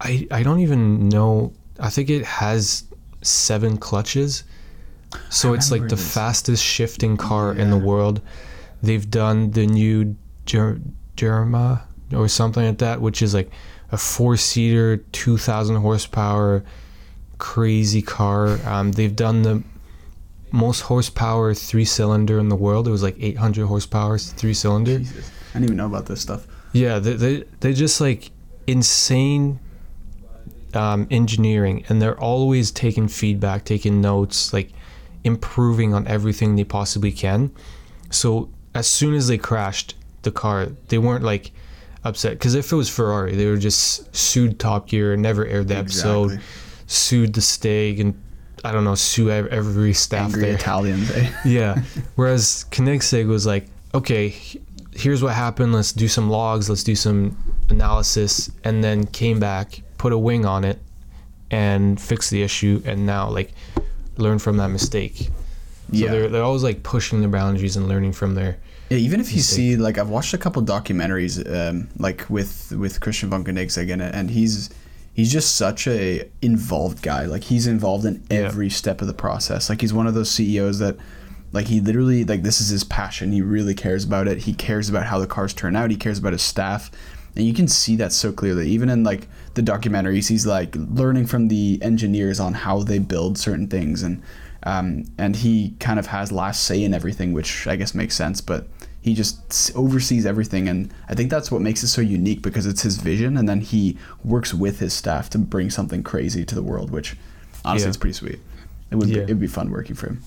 [0.03, 1.53] I I don't even know.
[1.79, 2.83] I think it has
[3.21, 4.43] seven clutches,
[5.29, 6.13] so it's like the this.
[6.13, 8.21] fastest shifting car in the world.
[8.81, 10.81] They've done the new Ger-
[11.15, 13.49] Gemera or something like that, which is like
[13.91, 16.63] a four seater, 2,000 horsepower,
[17.37, 18.59] crazy car.
[18.67, 19.63] Um, they've done the
[20.51, 22.87] most horsepower three cylinder in the world.
[22.87, 24.99] It was like 800 horsepower, three cylinder.
[24.99, 26.45] Jesus, I didn't even know about this stuff.
[26.73, 28.31] Yeah, they, they, they just like
[28.67, 29.59] insane
[30.75, 34.71] um, engineering, and they're always taking feedback, taking notes, like
[35.23, 37.51] improving on everything they possibly can.
[38.09, 40.67] So as soon as they crashed, the car.
[40.87, 41.51] They weren't like
[42.03, 45.75] upset because if it was Ferrari, they were just sued Top Gear, never aired the
[45.75, 46.41] episode,
[46.87, 48.19] sued the Stig, and
[48.63, 50.55] I don't know, sue every staff Angry there.
[50.55, 51.31] Italians, eh?
[51.45, 51.81] yeah.
[52.15, 54.33] Whereas Koenigsegg was like, okay,
[54.93, 55.73] here's what happened.
[55.73, 56.69] Let's do some logs.
[56.69, 57.37] Let's do some
[57.69, 60.79] analysis, and then came back, put a wing on it,
[61.49, 63.49] and fix the issue, and now like
[64.17, 65.15] learn from that mistake.
[65.17, 65.29] So
[65.91, 66.11] Yeah.
[66.11, 68.57] they're they're always like pushing the boundaries and learning from their.
[68.89, 69.55] Yeah, even if you Mistake.
[69.55, 74.01] see like I've watched a couple documentaries um, like with with Christian von Koenigsegg it,
[74.19, 74.69] and he's
[75.13, 77.25] he's just such a involved guy.
[77.25, 78.39] Like he's involved in Yeah.
[78.47, 79.69] every step of the process.
[79.69, 80.97] Like he's one of those CEOs that
[81.53, 83.31] like he literally like this is his passion.
[83.31, 84.37] He really cares about it.
[84.47, 85.91] He cares about how the cars turn out.
[85.91, 86.91] He cares about his staff,
[87.35, 88.67] and you can see that so clearly.
[88.75, 93.37] Even in like the documentaries, he's like learning from the engineers on how they build
[93.37, 94.21] certain things and.
[94.65, 98.39] Um, and he kind of has last say in everything, which I guess makes sense.
[98.39, 98.65] But
[99.01, 102.81] he just oversees everything, and I think that's what makes it so unique because it's
[102.81, 106.63] his vision, and then he works with his staff to bring something crazy to the
[106.63, 106.91] world.
[106.91, 107.17] Which
[107.65, 107.89] honestly, Yeah.
[107.89, 108.39] it's pretty sweet.
[108.89, 109.15] It would Yeah.
[109.17, 110.21] be, it'd be fun working for him.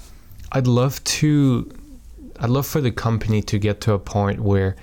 [0.53, 1.73] I'd love to.
[2.39, 4.77] I'd love for the company to get to a point where,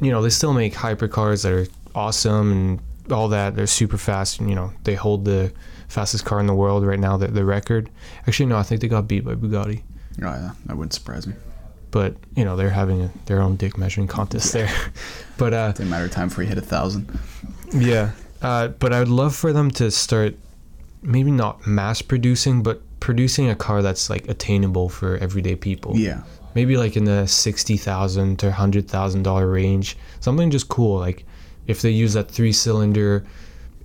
[0.00, 2.80] you know, they still make hypercars that are awesome and
[3.12, 3.54] all that.
[3.56, 5.52] They're super fast, and you know, they hold the
[5.88, 7.90] fastest car in the world right now, the, the record.
[8.26, 9.82] Actually, no, I think they got beat by Bugatti.
[10.22, 11.34] Oh yeah, that wouldn't surprise me.
[11.90, 14.70] But you know, they're having a, their own dick measuring contest there.
[15.38, 17.18] but uh, It's a matter of time before he hit a thousand.
[17.72, 20.36] Yeah, uh, but I would love for them to start,
[21.02, 25.96] maybe not mass producing, but producing a car that's like attainable for everyday people.
[25.96, 26.22] Yeah,
[26.54, 29.96] maybe like in the sixty thousand to hundred thousand dollar range.
[30.20, 31.24] Something just cool, like
[31.66, 33.24] if they use that three cylinder,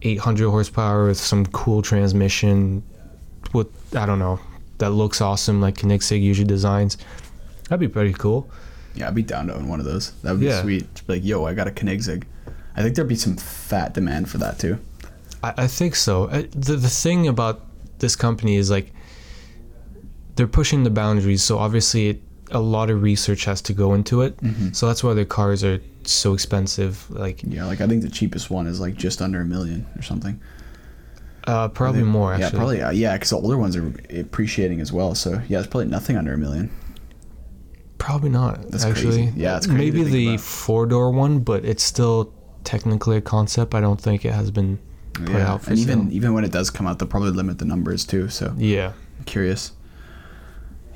[0.04, 2.84] eight hundred horsepower with some cool transmission,
[3.54, 4.39] with I don't know,
[4.80, 6.98] that looks awesome like Koenigsegg usually designs.
[7.70, 8.50] That'd be pretty cool.
[8.96, 10.12] yeah, I'd be down to own one of those.
[10.24, 10.62] That would be Yeah.
[10.62, 11.08] sweet.
[11.08, 12.24] Be like, yo, I got a Koenigsegg.
[12.76, 14.78] I think there'd be some fat demand for that too.
[15.44, 16.26] I, I think so.
[16.26, 17.62] Uh, The the thing about
[18.00, 18.91] this company is like
[20.36, 21.44] they're pushing the boundaries.
[21.44, 24.38] So obviously, it, a lot of research has to go into it.
[24.38, 24.76] Mhm.
[24.76, 27.10] So that's why their cars are so expensive.
[27.10, 30.02] Like Yeah, like I think the cheapest one is like just under a million or
[30.02, 30.40] something.
[31.48, 32.46] uh, probably more actually.
[32.46, 32.82] Yeah, probably.
[32.82, 35.16] Uh, yeah, because the older ones are appreciating as well.
[35.16, 36.70] So yeah, it's probably nothing under a million.
[37.98, 38.72] Probably not.
[38.72, 39.34] That's actually, crazy.
[39.36, 42.34] Yeah, it's crazy maybe the four door one, but it's still
[42.64, 43.76] technically a concept.
[43.76, 44.80] I don't think it has been
[45.14, 47.60] put yeah, out for and even even when it does come out, they'll probably limit
[47.60, 48.30] the numbers too.
[48.30, 48.94] So Yeah.
[49.20, 49.74] I'm curious.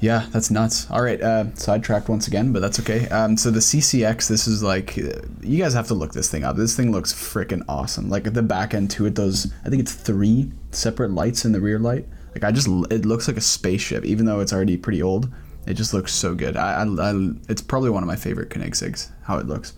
[0.06, 0.86] Yeah, that's nuts.
[0.92, 3.08] All right, uh, sidetracked once again, but that's okay.
[3.10, 6.44] Um, so the CCX, this is like, uh, you guys have to look this thing
[6.44, 6.56] up.
[6.58, 8.08] This thing looks freaking awesome.
[8.08, 11.54] Like at the back end to it, those I think it's three separate lights in
[11.54, 12.06] the rear light.
[12.36, 15.28] Like I just, it looks like a spaceship, even though it's already pretty old.
[15.66, 16.56] It just looks so good.
[16.56, 19.12] I, I, I it's probably one of my favorite Koenigsegg's.
[19.24, 19.74] How it looks.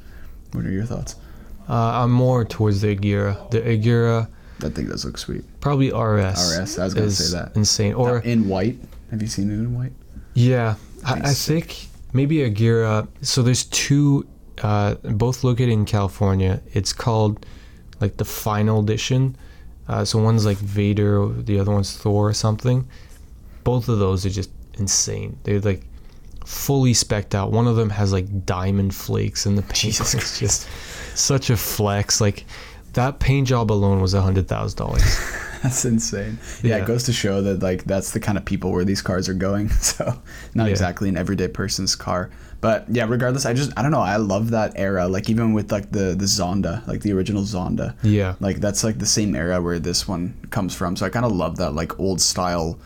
[0.51, 1.15] What are your thoughts?
[1.69, 3.49] Uh, I'm more towards the Agera.
[3.51, 4.27] The Agera,
[4.59, 5.45] That thing does look sweet.
[5.61, 6.59] probably RS.
[6.59, 7.55] RS, I was gonna say that.
[7.55, 7.93] Insane.
[7.93, 8.77] Or in white.
[9.11, 9.93] Have you seen it in white?
[10.37, 13.07] Yeah, I, I think maybe Agera.
[13.21, 14.27] So there's two,
[14.61, 16.61] uh, both located in California.
[16.73, 17.43] It's called
[17.99, 19.35] like the final edition.
[19.87, 22.87] Uh, so one's like Vader, the other one's Thor or something.
[23.63, 25.39] Both of those are just insane.
[25.41, 25.81] They're like
[26.45, 27.51] fully specked out.
[27.51, 29.75] One of them has like diamond flakes in the paint.
[29.75, 30.67] Jesus it's just
[31.15, 32.21] such a flex.
[32.21, 32.45] Like
[32.93, 35.01] that paint job alone was a hundred thousand dollars.
[35.63, 36.37] That's insane.
[36.63, 36.83] Yeah, Yeah.
[36.83, 39.33] it goes to show that like that's the kind of people where these cars are
[39.33, 39.69] going.
[39.81, 40.05] So
[40.53, 40.71] not Yeah.
[40.71, 42.29] exactly an everyday person's car.
[42.59, 44.01] But yeah, regardless, I just I don't know.
[44.01, 45.07] I love that era.
[45.07, 47.95] Like even with like the the Zonda, like the original Zonda.
[48.03, 48.35] Yeah.
[48.39, 50.95] Like that's like the same era where this one comes from.
[50.95, 52.79] So I kind of love that like old style,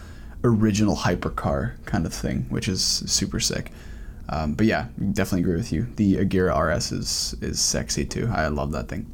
[0.43, 3.71] original hypercar kind of thing, which is super sick.
[4.29, 5.88] Um, but yeah, definitely agree with you.
[5.95, 8.29] The Agera RS is is sexy too.
[8.34, 9.05] I love that thing.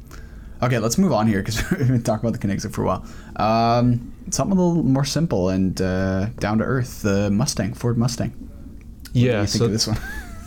[0.60, 3.04] Okay, let's move on here because we've been talking about the Koenigsegg for a while.
[3.38, 7.02] Um, something a little more simple and uh, down to earth.
[7.02, 8.30] The Mustang, Ford Mustang.
[8.30, 9.40] What do yeah.
[9.40, 9.98] you think So of this one?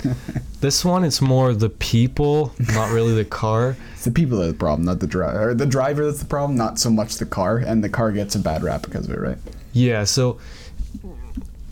[0.61, 3.75] this one, it's more the people, not really the car.
[3.93, 5.53] It's the people that are the problem, not the driver.
[5.53, 7.57] The driver that's the problem, not so much the car.
[7.57, 9.37] And the car gets a bad rap because of it, right?
[9.73, 10.39] Yeah, so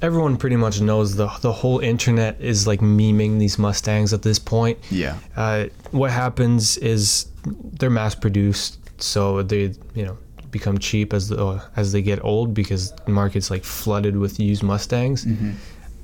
[0.01, 4.39] everyone pretty much knows the the whole internet is like memeing these Mustangs at this
[4.39, 4.77] point.
[4.91, 5.17] Yeah.
[5.35, 10.17] Uh, what happens is they're mass produced, so they you know
[10.51, 14.39] become cheap as the uh, as they get old because the market's like flooded with
[14.39, 15.51] used Mustangs, mm-hmm.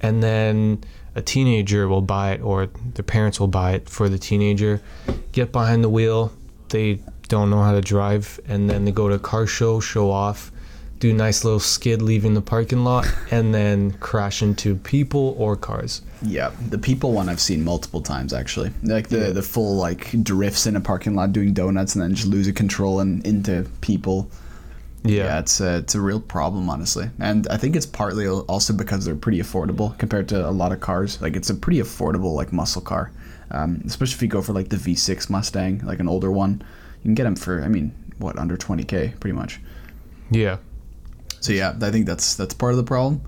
[0.02, 0.84] and then
[1.16, 4.82] a teenager will buy it or their parents will buy it for the teenager,
[5.32, 6.32] get behind the wheel,
[6.70, 10.12] they don't know how to drive, and then they go to a car show, show
[10.12, 10.52] off.
[11.00, 15.56] Do a nice little skid leaving the parking lot, and then crash into people or
[15.56, 16.02] cars.
[16.22, 18.72] Yeah, the people one I've seen multiple times actually.
[18.84, 19.30] Like the Yeah.
[19.32, 23.00] the full like drifts in a parking lot doing donuts and then just losing control
[23.02, 24.30] and into people.
[25.04, 28.74] Yeah, Yeah, it's a it's a real problem honestly, and I think it's partly also
[28.74, 31.22] because they're pretty affordable compared to a lot of cars.
[31.22, 33.12] Like it's a pretty affordable like muscle car,
[33.52, 36.64] um, especially if you go for like the V6 Mustang, like an older one.
[37.04, 39.60] You can get them for I mean what under 20k pretty much.
[40.32, 40.58] yeah,
[41.46, 43.22] So yeah, I think that's that's part of the problem.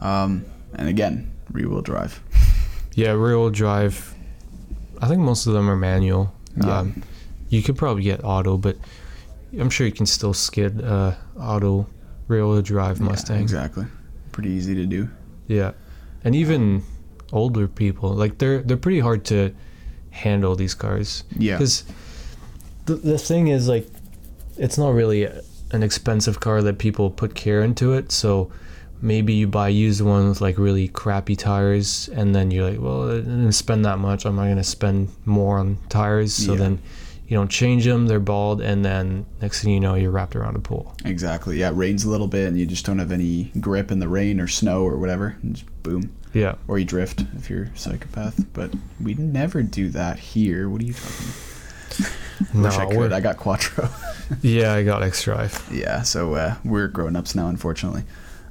[0.00, 2.20] Um, and again, rear wheel drive.
[2.94, 3.10] yeah.
[3.10, 4.14] Rear wheel drive.
[5.02, 6.32] I think most of them are manual.
[6.56, 6.78] Yeah.
[6.78, 7.02] Um,
[7.50, 8.76] you could probably get auto, but
[9.58, 11.86] I'm sure you can still skid uh, auto
[12.26, 13.40] rear wheel drive Yeah, Mustang.
[13.42, 13.84] exactly.
[14.32, 15.08] Pretty easy to do.
[15.46, 15.72] Yeah,
[16.24, 16.82] and even
[17.32, 19.54] older people like they're they're pretty hard to
[20.10, 21.24] handle these cars.
[21.36, 21.56] Yeah.
[21.58, 21.84] because
[22.86, 23.86] the the thing is like
[24.56, 25.28] it's not really
[25.70, 28.10] an expensive car that people put care into it.
[28.12, 28.50] So
[29.02, 33.10] maybe you buy used one with like really crappy tires, and then you're like, well,
[33.10, 34.24] I didn't spend that much.
[34.24, 36.32] I'm not gonna spend more on tires.
[36.34, 36.58] So Yeah.
[36.58, 36.78] then
[37.28, 40.56] you don't change them; they're bald, and then next thing you know, you're wrapped around
[40.56, 40.94] a pool.
[41.04, 41.58] Exactly.
[41.60, 44.08] Yeah, it rains a little bit and you just don't have any grip in the
[44.08, 45.36] rain or snow or whatever.
[45.42, 46.10] And just boom.
[46.32, 46.54] Yeah.
[46.66, 48.44] Or you drift if you're a psychopath.
[48.54, 50.68] But we never do that here.
[50.70, 51.34] What are you talking about?
[52.54, 53.12] No, Wish I could.
[53.12, 53.88] I got Quattro.
[54.42, 55.66] Yeah, I got X Drive.
[55.72, 58.02] yeah, so uh, we're grown ups now, unfortunately.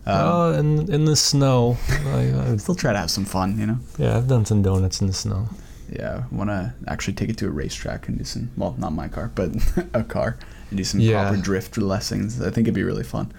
[0.07, 1.77] Um, Oh, in in the snow.
[1.89, 3.77] I, I, still try to have some fun, you know?
[3.99, 5.49] yeah, I've done some donuts in the snow.
[5.91, 9.07] Yeah, want to actually take it to a racetrack and do some, well, not my
[9.07, 9.51] car, but
[9.93, 10.37] a car,
[10.71, 11.21] and do some Yeah.
[11.21, 12.41] proper drift lessons.
[12.41, 13.31] I think it'd be really fun.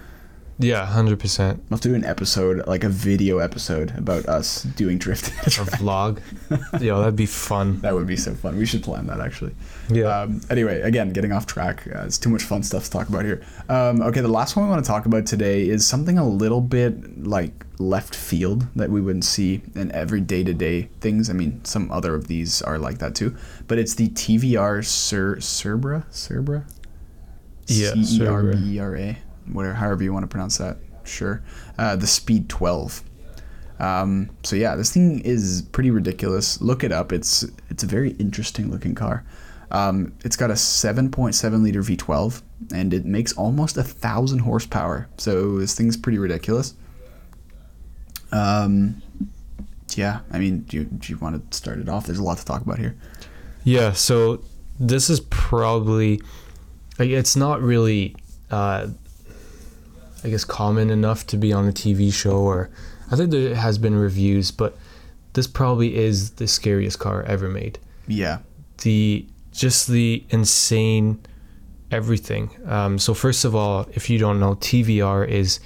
[0.61, 1.63] Yeah, hundred percent.
[1.71, 5.29] To do an episode, like a video episode about us doing drift.
[5.47, 6.19] A vlog.
[6.81, 7.81] yeah, that'd be fun.
[7.83, 8.57] that would be so fun.
[8.59, 9.55] We should plan that actually.
[9.89, 10.07] Yeah.
[10.23, 11.87] Um, anyway, again, getting off track.
[11.87, 13.45] Uh, it's too much fun stuff to talk about here.
[13.69, 16.61] Um, okay, the last one we want to talk about today is something a little
[16.61, 21.31] bit like left field that we wouldn't see in every day to day things.
[21.31, 23.37] I mean, some other of these are like that too.
[23.69, 26.05] But it's the TVR Cer- Cerbra?
[26.11, 26.65] Cerbra?
[27.69, 29.19] Yeah, C E R B E R A.
[29.53, 30.79] Whatever, however you want to pronounce that.
[31.05, 31.43] Sure.
[31.79, 33.03] Uh, the Speed 12.
[33.79, 36.61] Um, so yeah, this thing is pretty ridiculous.
[36.61, 37.13] Look it up.
[37.13, 39.25] It's it's a very interesting looking car.
[39.71, 45.09] Um, it's got a 7.7 liter V12 and it makes almost a thousand horsepower.
[45.19, 46.75] So this thing's pretty ridiculous.
[48.33, 49.03] Um,
[49.95, 52.07] yeah, I mean, do you, do you want to start it off?
[52.07, 52.97] There's a lot to talk about here.
[53.65, 54.43] Yeah, so
[54.81, 56.23] this is probably
[56.99, 58.17] it's not really
[58.51, 58.89] uh
[60.25, 62.71] I guess common enough to be on a TV show or
[63.11, 64.77] I think there has been reviews, but
[65.33, 67.79] this probably is the scariest car ever made.
[68.07, 68.39] Yeah,
[68.83, 71.21] The just the insane
[71.91, 72.51] everything.
[72.67, 75.61] Um, so first of all, if you don't know, TVR is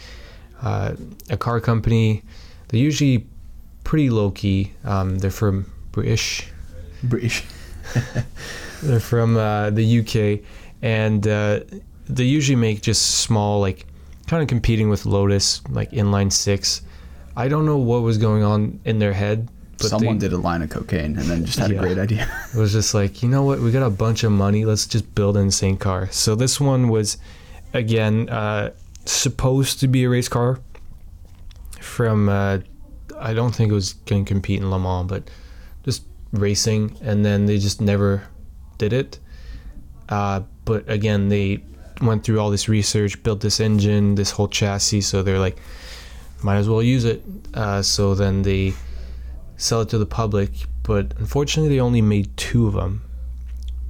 [0.63, 0.95] uh,
[1.29, 2.23] a car company.
[2.69, 3.27] They're usually
[3.85, 4.73] pretty low key.
[4.85, 6.49] Um, they're from British
[7.03, 7.45] British.
[8.83, 10.45] They're from uh, the UK,
[10.83, 11.61] and uh,
[12.09, 13.87] they usually make just small, like,
[14.33, 16.81] kind of competing with Lotus, like inline six.
[17.37, 20.39] I don't know what was going on in their head, but Someone they, did a
[20.39, 21.81] line of cocaine and then just had Yeah.
[21.81, 22.27] a great idea.
[22.55, 25.15] it was just like, you know what, we got a bunch of money, let's just
[25.15, 26.09] build an insane car.
[26.11, 27.19] So this one was,
[27.75, 28.71] again, uh,
[29.05, 30.61] supposed to be a race car.
[31.81, 32.61] From, uh,
[33.21, 35.31] I don't think it was going to compete in Le Mans, but
[35.85, 38.23] just racing, and then they just never
[38.79, 39.19] did it.
[40.09, 41.63] Uh, but again, they
[42.03, 45.59] went through all this research, built this engine, this whole chassis, so they're like,
[46.43, 47.23] might as well use it.
[47.55, 48.75] Uh, so then they
[49.57, 50.51] sell it to the public,
[50.83, 53.03] but unfortunately, they only made two of them,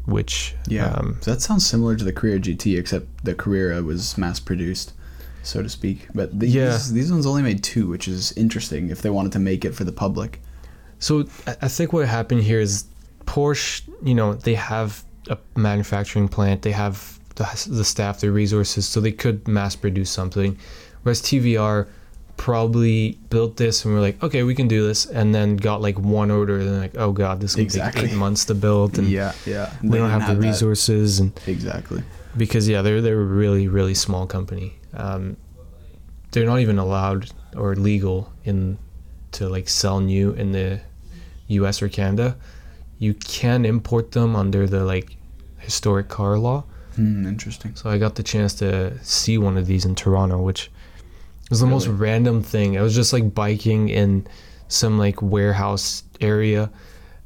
[0.05, 4.18] which Yeah, um, so that sounds similar to the Carrera GT, except the Carrera was
[4.18, 4.92] mass produced,
[5.42, 6.09] so to speak.
[6.14, 6.79] But these, Yeah.
[6.90, 9.85] these ones only made two, which is interesting if they wanted to make it for
[9.85, 10.40] the public.
[10.98, 12.85] So I I think what happened here is
[13.27, 18.87] Porsche, you know, they have a manufacturing plant, they have the, the staff, the resources,
[18.87, 20.59] so they could mass produce something.
[21.03, 21.88] Whereas TVR
[22.37, 25.99] probably built this and we're like, okay, we can do this, and then got like
[25.99, 28.03] one order, and then like, oh god, this will Exactly.
[28.03, 29.73] take eight months to build, and yeah, yeah.
[29.83, 32.03] we don't have the resources, and Exactly.
[32.37, 34.75] because yeah, they're they're a really really small company.
[34.95, 35.37] Um,
[36.33, 38.78] they're not even allowed or legal in
[39.33, 40.80] to like sell new in the
[41.49, 41.83] U.S.
[41.83, 42.37] or Canada.
[42.99, 45.16] You can import them under the like
[45.59, 46.64] historic car law.
[46.97, 47.74] Hmm, interesting.
[47.74, 50.70] So I got the chance to see one of these in Toronto, which
[51.51, 52.78] was the most random thing.
[52.78, 54.26] I was just like biking in
[54.68, 56.70] some like warehouse area,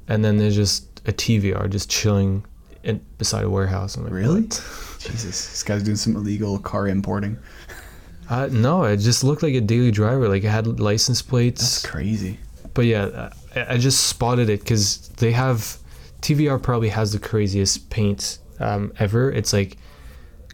[0.09, 2.45] and then there's just a TVR just chilling
[2.83, 3.97] in, beside a warehouse.
[3.97, 4.43] I'm like, Really?
[4.99, 7.39] Jesus, this guy's doing some illegal car importing.
[8.29, 10.29] Uh, no, it just looked like a daily driver.
[10.29, 11.61] Like it had license plates.
[11.61, 12.41] That's crazy.
[12.75, 15.79] But yeah, I, I just spotted it because they have
[16.23, 19.31] TVR probably has the craziest paint um, ever.
[19.31, 19.77] It's like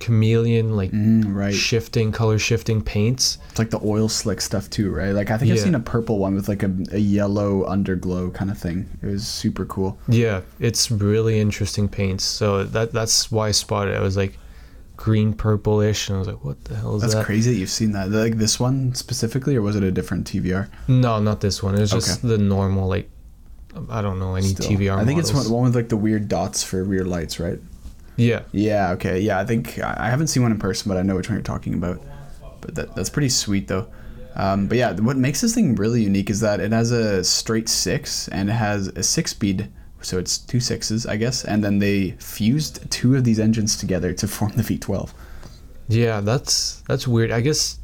[0.00, 1.54] chameleon, like Mm, right.
[1.54, 3.38] shifting color shifting paints.
[3.50, 5.10] It's like the oil slick stuff too, right?
[5.12, 8.50] Like I think I've seen a purple one with like a, a yellow underglow kind
[8.50, 8.88] of thing.
[9.02, 9.98] It was super cool.
[10.08, 12.24] Yeah, it's really interesting paints.
[12.24, 13.98] So that that's why I spotted it.
[13.98, 14.38] I was like
[14.96, 17.18] green purplish, and I was like, what the hell is That's that?
[17.20, 18.10] That's crazy that you've seen that.
[18.10, 20.68] Like this one specifically, or was it a different TVR?
[20.88, 21.76] No, not this one.
[21.76, 22.28] It was just Okay.
[22.36, 23.08] the normal like.
[23.88, 24.68] I don't know any Still.
[24.70, 24.98] TVR.
[24.98, 25.48] I think it's models.
[25.50, 27.58] one, one with like the weird dots for rear lights, right?
[28.16, 28.92] Yeah, Yeah.
[28.92, 29.20] Okay.
[29.20, 29.38] Yeah.
[29.38, 31.74] I think I haven't seen one in person, but I know which one you're talking
[31.74, 32.00] about.
[32.60, 33.88] But that, that's pretty sweet though.
[34.34, 37.68] Um, but yeah, what makes this thing really unique is that it has a straight
[37.68, 41.78] six and it has a six speed, so it's two sixes, I guess, and then
[41.80, 45.10] they fused two of these engines together to form the V12.
[45.88, 46.20] yeah.
[46.20, 47.30] That's that's weird.
[47.30, 47.78] I guess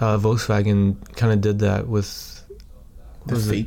[0.00, 2.44] uh, Volkswagen kind of did that with.
[3.26, 3.66] The was it?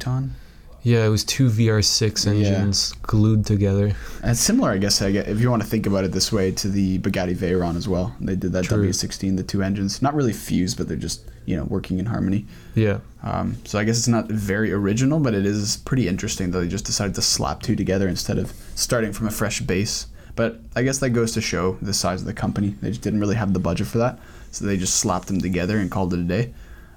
[0.85, 2.31] Yeah, it was two VR6 Yeah.
[2.31, 3.87] engines glued together.
[4.21, 6.31] And it's similar, I guess, I guess, if you want to think about it this
[6.31, 8.15] way, to the Bugatti Veyron as well.
[8.21, 8.77] They did that True.
[8.87, 12.45] W16, the two engines, not really fused, but they're just you know working in harmony.
[12.75, 16.59] Yeah, Um, so I guess it's not very original, but it is pretty interesting that
[16.59, 20.05] they just decided to slap two together instead of starting from a fresh base.
[20.35, 22.75] But I guess that goes to show the size of the company.
[22.81, 24.19] They just didn't really have the budget for that,
[24.51, 26.53] so they just slapped them together and called it a day.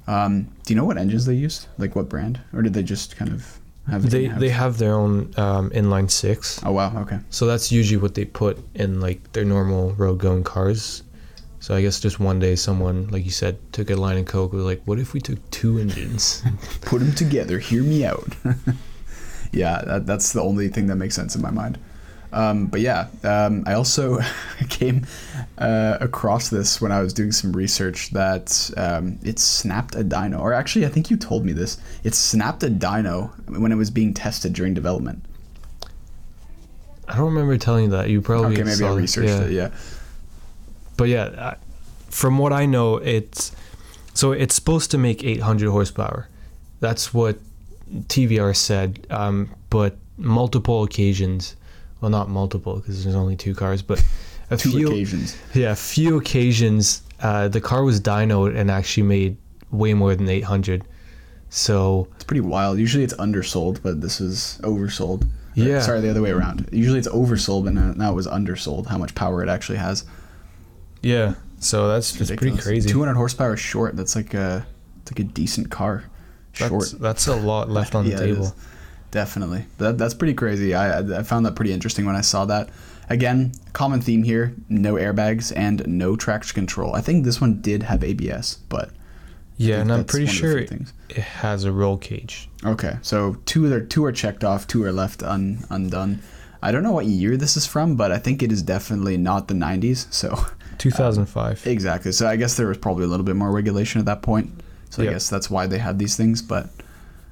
[0.07, 1.67] Um, do you know what engines they used?
[1.79, 3.58] Like what brand, or did they just kind of
[3.91, 4.11] have?
[4.11, 6.61] they they have their own um, inline six.
[6.65, 7.19] Oh wow, okay.
[7.31, 11.03] So that's usually what they put in like their normal road going cars.
[11.61, 14.53] So I guess just one day someone, like you said, took a line of coke.
[14.53, 16.43] Was like, what if we took two engines?
[16.83, 17.59] Put them together.
[17.59, 18.33] Hear me out.
[19.53, 21.79] yeah, that, that's the only thing that makes sense in my mind.
[22.33, 24.19] Um, but yeah, um, I also
[24.69, 25.07] came
[25.57, 30.41] uh, across this when I was doing some research that um, it snapped a dyno,
[30.41, 31.79] or actually, I think you told me this.
[32.05, 35.25] It snapped a dyno when it was being tested during development.
[37.09, 38.11] I don't remember telling you that.
[38.11, 39.43] You probably Okay, maybe I researched yeah.
[39.43, 39.53] it.
[39.53, 39.71] Yeah.
[40.97, 41.55] But yeah,
[42.11, 43.53] from what I know, it's
[44.13, 46.29] so it's supposed to make 800 horsepower.
[46.81, 47.39] That's what
[48.09, 49.07] TVR said.
[49.09, 51.57] Um, but multiple occasions,
[52.01, 54.03] well, not multiple because there's only two cars, but
[54.51, 55.37] a Two few occasions.
[55.55, 59.37] Yeah, a few occasions uh, the car was dynoed and actually made
[59.71, 60.85] way more than 800.
[61.51, 62.79] So It's pretty wild.
[62.79, 65.25] Usually it's undersold, but this was oversold.
[65.25, 65.81] Or, Yeah.
[65.81, 66.69] Sorry, the other way around.
[66.73, 68.87] Usually it's oversold, but now it was undersold.
[68.87, 70.05] How much power it actually has.
[71.03, 72.89] yeah, so that's, that's pretty crazy.
[72.89, 73.97] 200 horsepower short.
[73.97, 74.67] That's like a,
[75.03, 76.05] it's like a decent car.
[76.53, 76.71] Short.
[76.71, 78.55] That's, that's a lot left on the it table.
[79.11, 79.67] Definitely.
[79.79, 80.75] That, that's pretty crazy.
[80.75, 82.69] I, I- found that pretty interesting when I saw that.
[83.11, 86.95] Again, common theme here: no airbags and no traction control.
[86.95, 88.91] I think this one did have ABS, but
[89.57, 92.51] Yeah, and I'm pretty one of the sure it, has a roll cage.
[92.65, 96.21] Okay, so two are two are checked off, two are left un, undone.
[96.63, 99.47] I don't know what year this is from, but I think it is definitely not
[99.49, 100.13] the 90s.
[100.13, 100.37] So
[100.79, 101.67] 2005.
[101.67, 102.13] exactly.
[102.13, 104.51] So I guess there was probably a little bit more regulation at that point.
[104.91, 106.43] So I guess that's why they had these things.
[106.43, 106.69] But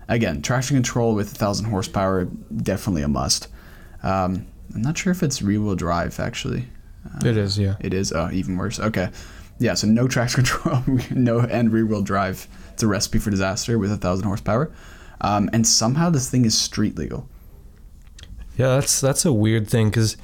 [0.08, 2.24] again, traction control with 1,000 horsepower
[2.62, 3.48] definitely a must.
[4.02, 6.66] Um, I'm not sure if it's rear-wheel drive actually.
[7.24, 7.76] it is, yeah.
[7.80, 8.12] It is.
[8.12, 8.78] Oh, even worse.
[8.78, 9.10] Okay.
[9.58, 9.74] Yeah.
[9.74, 12.46] So no traction control, no and rear-wheel drive.
[12.72, 14.70] It's a recipe for disaster with a thousand horsepower,
[15.22, 17.26] um, and somehow this thing is street legal.
[18.58, 20.18] Yeah, that's that's a weird thing because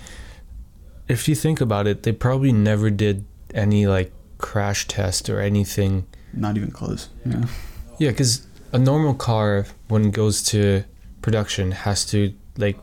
[1.08, 3.24] if you think about it, they probably never did
[3.54, 6.06] any like crash test or anything.
[6.34, 7.08] Not even close.
[7.24, 7.46] Yeah.
[7.98, 10.84] Yeah, because a normal car when it goes to
[11.20, 12.78] production has to like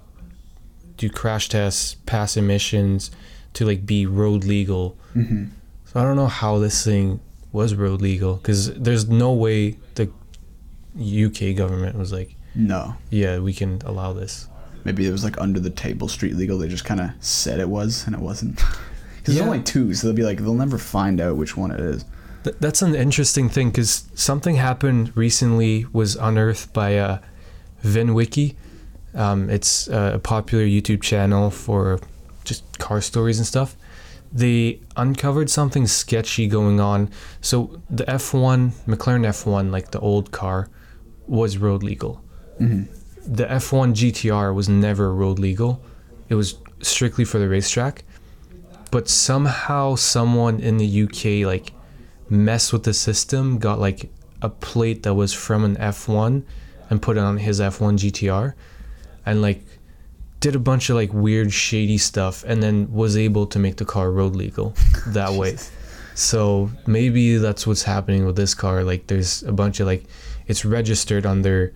[0.97, 3.11] do crash tests, pass emissions
[3.53, 4.97] to like be road legal.
[5.13, 5.45] hmm
[5.85, 7.19] So I don't know how this thing
[7.51, 10.09] was road legal because there's no way the
[10.97, 12.95] UK government was like, No.
[13.09, 14.47] yeah, we can allow this.
[14.83, 16.57] Maybe it was like under the table street legal.
[16.57, 18.61] They just kind of said it was, and it wasn't.
[19.19, 19.41] Because Yeah.
[19.43, 22.05] there's only two, so they'll be like, they'll never find out which one it is.
[22.43, 27.19] Th- that's an interesting thing because something happened recently was unearthed by uh,
[27.83, 28.55] VinWiki.
[29.13, 31.99] Um, it's uh, a popular YouTube channel for
[32.43, 33.75] just car stories and stuff.
[34.31, 37.09] They uncovered something sketchy going on.
[37.41, 40.69] So the F1 McLaren F1, like the old car,
[41.27, 42.23] was road legal.
[42.57, 42.83] hmm
[43.25, 45.81] The F1 GTR was never road legal.
[46.29, 48.03] It was strictly for the racetrack.
[48.91, 51.73] But somehow someone in the UK like
[52.31, 54.09] messed with the system, got like
[54.41, 56.43] a plate that was from an F1
[56.89, 58.53] and put it on his F1 GTR
[59.25, 59.63] and like
[60.39, 63.85] did a bunch of like weird shady stuff and then was able to make the
[63.85, 64.73] car road legal
[65.07, 65.57] that way.
[66.15, 68.83] So maybe that's what's happening with this car.
[68.83, 70.05] Like there's a bunch of like
[70.47, 71.73] it's registered under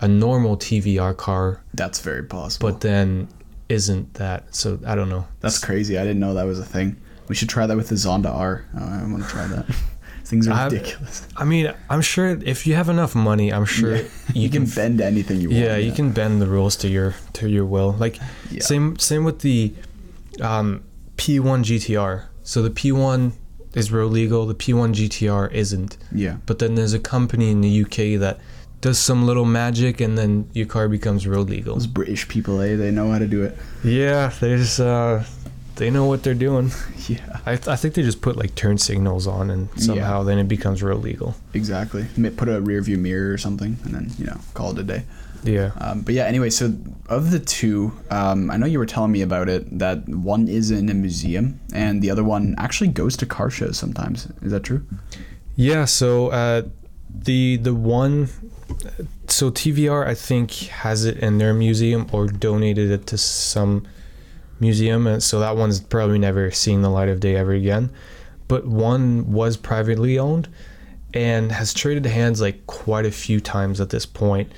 [0.00, 2.70] a normal TVR car, That's very possible.
[2.70, 3.28] but then
[3.68, 4.54] isn't that.
[4.54, 5.26] So I don't know.
[5.40, 5.98] That's crazy.
[5.98, 6.96] I didn't know that was a thing.
[7.28, 8.64] We should try that with the Zonda R.
[8.78, 9.66] Oh, want to try that.
[10.24, 11.26] Things are I- ridiculous.
[11.36, 14.00] I mean, I'm sure if you have enough money, I'm sure
[14.34, 15.60] You, can bend anything you want.
[15.60, 17.92] yeah, you can bend the rules to your to your will.
[17.92, 18.18] Like
[18.50, 18.62] Yeah.
[18.62, 19.72] same same with the
[20.40, 20.82] um,
[21.16, 22.24] P1 GTR.
[22.42, 23.32] So the P1
[23.74, 25.96] is road legal, the P1 GTR isn't.
[26.12, 26.36] Yeah.
[26.46, 28.38] But then there's a company in the UK that
[28.80, 31.74] does some little magic, and then your car becomes road legal.
[31.74, 32.76] Those British people, eh?
[32.76, 33.56] They know how to do it.
[33.82, 35.24] Yeah, there's uh,
[35.76, 36.70] they know what they're doing.
[37.08, 37.38] Yeah.
[37.46, 40.82] I, I think they just put like turn signals on, and somehow then it becomes
[40.82, 41.36] real legal.
[41.54, 42.04] Exactly.
[42.36, 45.04] Put a rear view mirror or something, and then you know call it a day.
[45.44, 45.70] Yeah.
[45.78, 46.74] Um, but yeah, anyway, so
[47.08, 49.78] of the two, um, I know you were telling me about it.
[49.78, 53.78] That one is in a museum, and the other one actually goes to car shows
[53.78, 54.26] sometimes.
[54.42, 54.84] Is that true?
[55.54, 56.62] Yeah, so uh,
[57.08, 58.28] the the one,
[59.28, 63.86] so TVR I think has it in their museum or donated it to some
[64.60, 67.90] museum, and so that one's probably never seeing the light of day ever again.
[68.48, 70.48] But one was privately owned
[71.12, 74.52] and has traded hands like quite a few times at this point,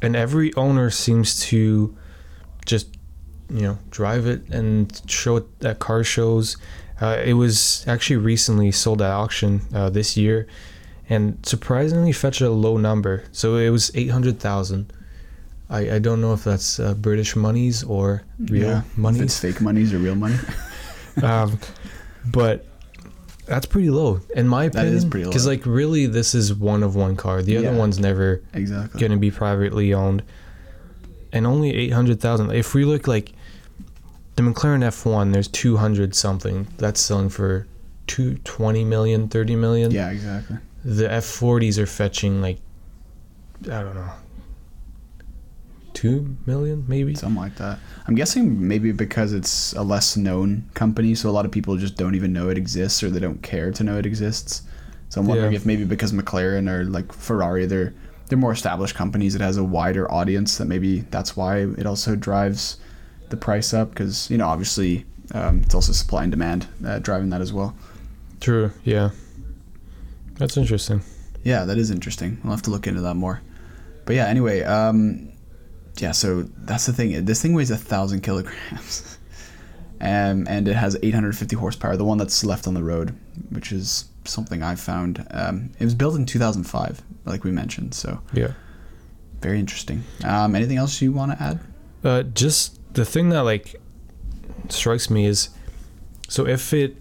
[0.00, 1.96] and every owner seems to
[2.64, 2.88] just
[3.50, 6.56] you know drive it and show it at car shows.
[7.00, 10.46] Uh, it was actually recently sold at auction uh, this year,
[11.08, 13.24] and surprisingly fetched a low number.
[13.32, 14.92] So it was eight hundred thousand.
[15.72, 19.94] I, I don't know if that's uh, British monies or real If it's fake monies
[19.94, 20.36] or real money.
[21.22, 21.58] um,
[22.26, 22.66] but
[23.46, 24.94] that's pretty low in my opinion.
[24.94, 25.30] is pretty low.
[25.30, 27.42] Because like really, this is one of one car.
[27.42, 29.00] The other one's never exactly.
[29.00, 30.22] going to be privately owned,
[31.32, 32.52] and only eight hundred thousand.
[32.52, 33.32] If we look like
[34.36, 37.66] the McLaren F1, there's two hundred something that's selling for
[38.06, 39.90] two twenty million, thirty million.
[39.90, 40.58] Yeah, exactly.
[40.84, 42.58] The F40s are fetching like
[43.64, 44.10] I don't know,
[45.94, 47.14] two million maybe.
[47.14, 47.78] Something like that.
[48.06, 51.96] I'm guessing maybe because it's a less known company, so a lot of people just
[51.96, 54.62] don't even know it exists or they don't care to know it exists.
[55.08, 55.56] So I'm wondering Yeah.
[55.58, 57.92] if maybe because McLaren or like Ferrari, they're
[58.28, 59.34] they're more established companies.
[59.34, 62.78] It has a wider audience that maybe that's why it also drives
[63.28, 67.30] the price up because you know obviously um, it's also supply and demand uh, driving
[67.30, 67.74] that as well.
[68.40, 68.70] True.
[68.84, 69.10] Yeah.
[70.38, 71.02] That's interesting.
[71.44, 72.38] Yeah, that is interesting.
[72.44, 73.40] I'll have to look into that more.
[74.04, 75.31] But yeah, anyway, um,
[75.98, 76.12] yeah.
[76.12, 77.24] So that's the thing.
[77.24, 79.18] This thing weighs a thousand kilograms,
[80.00, 81.96] um, and it has 850 horsepower.
[81.96, 83.14] The one that's left on the road,
[83.50, 85.26] which is something I found.
[85.30, 87.94] Um, it was built in 2005, like we mentioned.
[87.94, 88.52] So Yeah.
[89.40, 90.04] very interesting.
[90.24, 91.60] Um, anything else you want to add?
[92.04, 93.74] Uh, just the thing that like
[94.68, 95.48] strikes me is
[96.28, 96.96] so if it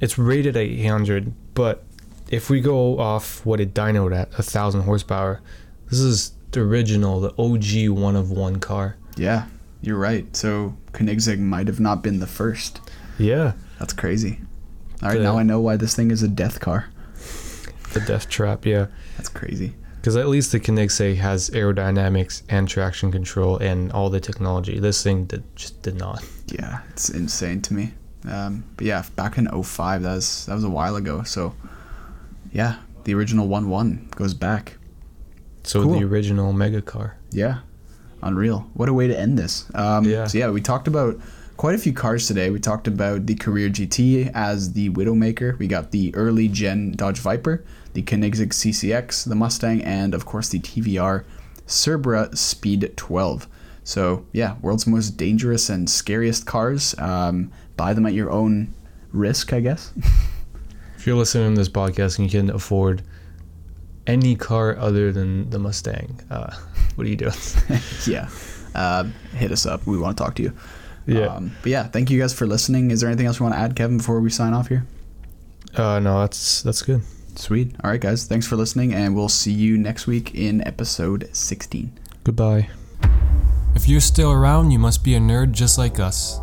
[0.00, 1.82] it's rated at 800 but
[2.28, 5.40] if we go off what it dynoed at a thousand horsepower
[5.90, 7.64] this is the original the og
[7.98, 9.46] one of one car Yeah,
[9.82, 10.34] you're right.
[10.36, 12.80] So Koenigsegg might have not been the first.
[13.18, 14.40] yeah That's crazy.
[15.02, 16.86] All right, The- now I know why this thing is a death car.
[17.92, 18.86] the death trap yeah
[19.16, 19.74] That's crazy.
[20.00, 25.02] because at least the Koenigsegg has aerodynamics and traction control and all the technology this
[25.02, 27.94] thing did, just did not yeah, it's insane to me.
[28.28, 31.22] Um, but yeah, back in 05, that was that was a while ago.
[31.24, 31.54] So
[32.52, 34.76] yeah, the original one one goes back.
[35.64, 35.98] So Cool.
[35.98, 37.58] the original mega car Yeah,
[38.22, 38.66] unreal.
[38.74, 39.64] What a way to end this.
[39.74, 40.26] Um, Yeah.
[40.26, 41.18] So yeah, we talked about
[41.56, 42.50] quite a few cars today.
[42.50, 45.58] We talked about the Carrera GT as the Widowmaker.
[45.58, 50.48] We got the early gen Dodge Viper, the Koenigsegg CCX, the Mustang, and of course
[50.48, 51.24] the TVR
[51.66, 53.48] Cerbera Speed 12.
[53.84, 56.94] So yeah, world's most dangerous and scariest cars.
[56.98, 58.72] Um, buy them at your own
[59.12, 59.92] risk, I guess.
[60.96, 63.02] If you're listening to this podcast and you can afford
[64.06, 66.54] any car other than the Mustang, uh,
[66.94, 67.34] what are you doing?
[68.06, 68.28] yeah.
[68.74, 69.04] Uh,
[69.36, 69.86] hit us up.
[69.86, 70.52] We want to talk to you.
[71.06, 71.26] yeah.
[71.26, 72.90] Um, but yeah, thank you guys for listening.
[72.90, 74.86] Is there anything else you want to add, Kevin, before we sign off here?
[75.76, 77.02] Uh, no, that's that's good.
[77.36, 77.74] Sweet.
[77.82, 78.26] All right, guys.
[78.26, 81.92] Thanks for listening, and we'll see you next week in episode 16.
[82.22, 82.68] Goodbye.
[83.74, 86.38] If you're still around, you must be a nerd just like us.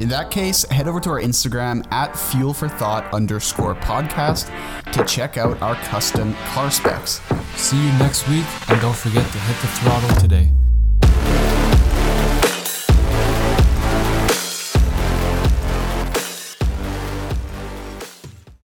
[0.00, 4.50] In that case, head over to our Instagram at fuel for thought underscore podcast
[4.92, 7.20] to check out our custom car specs.
[7.54, 10.50] See you next week, and don't forget to hit the throttle today.